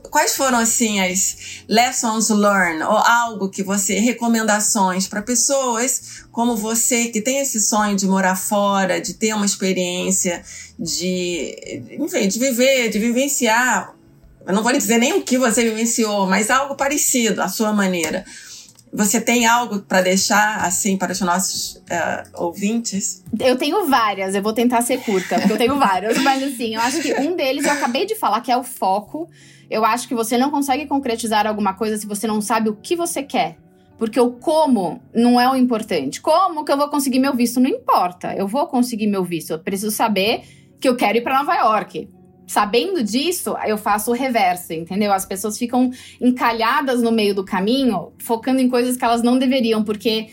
[0.09, 7.09] quais foram assim as lessons learned ou algo que você recomendações para pessoas como você
[7.09, 10.43] que tem esse sonho de morar fora, de ter uma experiência,
[10.79, 13.93] de, enfim, de viver, de vivenciar.
[14.45, 17.71] Eu não vou lhe dizer nem o que você vivenciou, mas algo parecido à sua
[17.71, 18.25] maneira.
[18.93, 23.23] Você tem algo para deixar, assim, para os nossos uh, ouvintes?
[23.39, 26.81] Eu tenho várias, eu vou tentar ser curta, porque eu tenho várias, mas assim, eu
[26.81, 29.27] acho que um deles eu acabei de falar, que é o foco.
[29.67, 32.95] Eu acho que você não consegue concretizar alguma coisa se você não sabe o que
[32.95, 33.57] você quer.
[33.97, 36.21] Porque o como não é o importante.
[36.21, 37.59] Como que eu vou conseguir meu visto?
[37.59, 38.35] Não importa.
[38.35, 39.51] Eu vou conseguir meu visto.
[39.51, 40.43] Eu preciso saber
[40.79, 42.09] que eu quero ir para Nova York
[42.47, 45.11] sabendo disso, eu faço o reverso, entendeu?
[45.11, 49.83] As pessoas ficam encalhadas no meio do caminho, focando em coisas que elas não deveriam,
[49.83, 50.27] porque.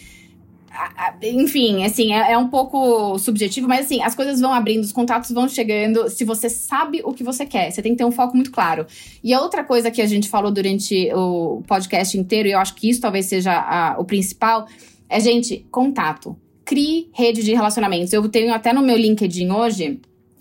[1.20, 5.30] Enfim, assim, é, é, um pouco subjetivo, mas assim, as coisas vão abrindo, os contatos
[5.32, 6.08] vão chegando.
[6.08, 8.86] Se você sabe o que você quer, você tem que ter um foco muito claro.
[9.22, 12.76] E a outra coisa que a gente falou durante o podcast inteiro, e eu acho
[12.76, 14.66] que isso talvez seja a, o principal,
[15.08, 16.36] é, gente, contato.
[16.64, 18.12] Crie rede de relacionamentos.
[18.12, 20.00] Eu tenho até no meu LinkedIn hoje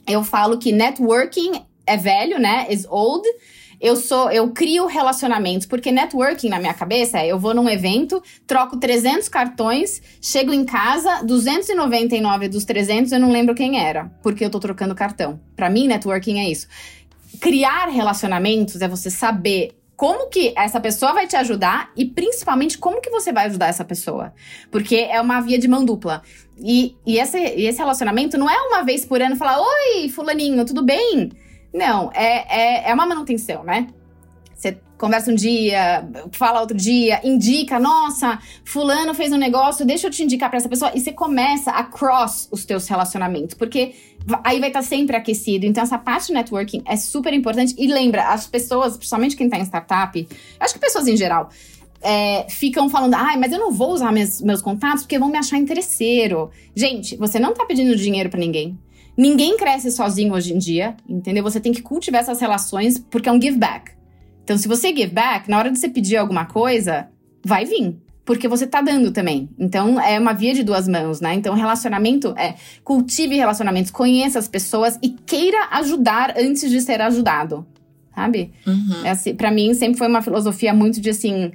[0.09, 2.67] eu falo que networking é velho, né?
[2.69, 3.27] Is old.
[3.79, 8.21] Eu sou, eu crio relacionamentos, porque networking na minha cabeça é, eu vou num evento,
[8.45, 14.43] troco 300 cartões, chego em casa, 299 dos 300 eu não lembro quem era, porque
[14.43, 15.39] eu tô trocando cartão.
[15.55, 16.67] Para mim, networking é isso.
[17.39, 23.01] Criar relacionamentos é você saber como que essa pessoa vai te ajudar e principalmente como
[23.01, 24.33] que você vai ajudar essa pessoa.
[24.71, 26.21] Porque é uma via de mão dupla.
[26.57, 30.63] E, e, esse, e esse relacionamento não é uma vez por ano falar: Oi, Fulaninho,
[30.63, 31.33] tudo bem?
[31.73, 33.87] Não, é, é, é uma manutenção, né?
[34.59, 40.11] Você conversa um dia, fala outro dia, indica, nossa, fulano fez um negócio, deixa eu
[40.11, 40.91] te indicar para essa pessoa.
[40.93, 43.95] E você começa a cross os teus relacionamentos, porque
[44.43, 45.65] aí vai estar tá sempre aquecido.
[45.65, 47.73] Então, essa parte de networking é super importante.
[47.77, 50.27] E lembra, as pessoas, principalmente quem está em startup,
[50.59, 51.49] acho que pessoas em geral,
[52.01, 55.37] é, ficam falando, ai, mas eu não vou usar meus, meus contatos porque vão me
[55.37, 56.51] achar interesseiro.
[56.75, 58.77] Gente, você não tá pedindo dinheiro para ninguém.
[59.15, 61.43] Ninguém cresce sozinho hoje em dia, entendeu?
[61.43, 63.97] Você tem que cultivar essas relações porque é um give back.
[64.49, 67.07] Então, se você give back, na hora de você pedir alguma coisa,
[67.45, 67.95] vai vir.
[68.25, 69.47] Porque você tá dando também.
[69.59, 71.35] Então, é uma via de duas mãos, né?
[71.35, 77.63] Então, relacionamento é cultive relacionamentos, conheça as pessoas e queira ajudar antes de ser ajudado.
[78.15, 78.51] Sabe?
[78.65, 79.05] Uhum.
[79.05, 81.51] É assim, para mim, sempre foi uma filosofia muito de assim: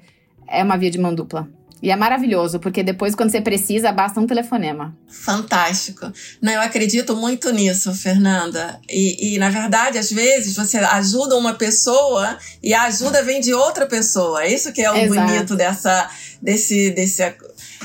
[0.46, 1.48] é uma via de mão dupla.
[1.84, 4.96] E é maravilhoso, porque depois, quando você precisa, basta um telefonema.
[5.06, 6.10] Fantástico.
[6.40, 8.80] Não, eu acredito muito nisso, Fernanda.
[8.88, 13.52] E, e, na verdade, às vezes, você ajuda uma pessoa e a ajuda vem de
[13.52, 14.46] outra pessoa.
[14.46, 15.30] Isso que é o Exato.
[15.30, 16.08] bonito dessa,
[16.40, 17.34] desse, desse.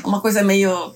[0.02, 0.94] Uma coisa meio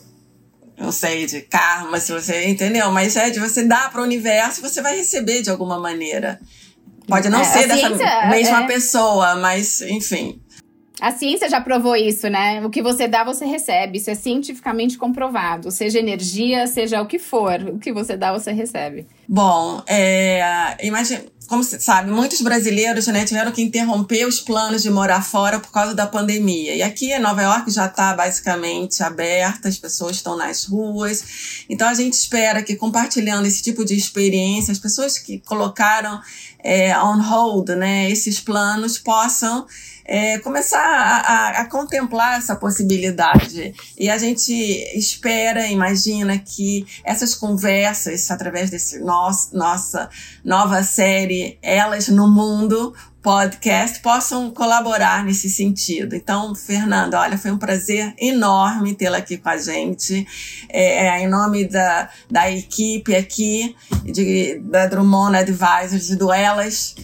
[0.78, 4.62] não sei, de karma, se você entendeu, mas é de você dar para o universo
[4.62, 6.40] e você vai receber de alguma maneira.
[7.06, 7.90] Pode não é, ser dessa
[8.30, 8.68] mesma é...
[8.68, 10.42] pessoa, mas enfim.
[11.04, 12.66] A ciência já provou isso, né?
[12.66, 13.98] O que você dá, você recebe.
[13.98, 15.70] Isso é cientificamente comprovado.
[15.70, 17.60] Seja energia, seja o que for.
[17.76, 19.06] O que você dá, você recebe.
[19.28, 20.78] Bom, é,
[21.48, 25.74] como você sabe, muitos brasileiros né, tiveram que interromper os planos de morar fora por
[25.74, 26.74] causa da pandemia.
[26.74, 31.66] E aqui em Nova York já está basicamente aberta, as pessoas estão nas ruas.
[31.70, 36.22] Então a gente espera que compartilhando esse tipo de experiência, as pessoas que colocaram
[36.64, 39.68] é, on hold né, esses planos possam
[40.06, 43.74] é, começar a, a, a, contemplar essa possibilidade.
[43.98, 44.54] E a gente
[44.98, 50.10] espera, imagina que essas conversas, através desse nosso, nossa
[50.44, 52.94] nova série Elas no Mundo,
[53.24, 56.14] podcast possam colaborar nesse sentido.
[56.14, 60.28] Então, Fernanda, olha, foi um prazer enorme tê-la aqui com a gente.
[60.68, 63.74] É, é, em nome da, da equipe aqui,
[64.04, 66.96] de, da Drummond Advisors e do Elas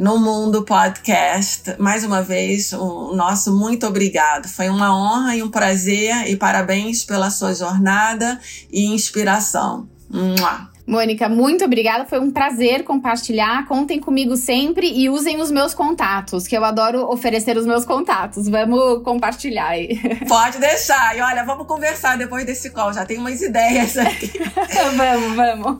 [0.00, 1.76] no Mundo Podcast.
[1.78, 4.48] Mais uma vez, o nosso muito obrigado.
[4.48, 8.40] Foi uma honra e um prazer e parabéns pela sua jornada
[8.72, 9.86] e inspiração.
[10.08, 10.70] Mua.
[10.86, 12.06] Mônica, muito obrigada.
[12.06, 13.66] Foi um prazer compartilhar.
[13.66, 18.48] Contem comigo sempre e usem os meus contatos, que eu adoro oferecer os meus contatos.
[18.48, 20.00] Vamos compartilhar aí.
[20.26, 21.14] Pode deixar.
[21.14, 22.94] E olha, vamos conversar depois desse call.
[22.94, 24.32] Já tem umas ideias aqui.
[24.96, 25.78] vamos, vamos.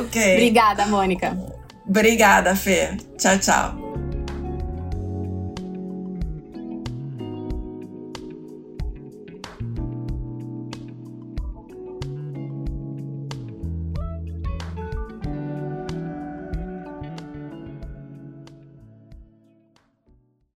[0.00, 0.34] Ok.
[0.34, 1.34] Obrigada, Mônica.
[1.88, 2.96] Obrigada, Fê.
[3.16, 3.87] Tchau, tchau.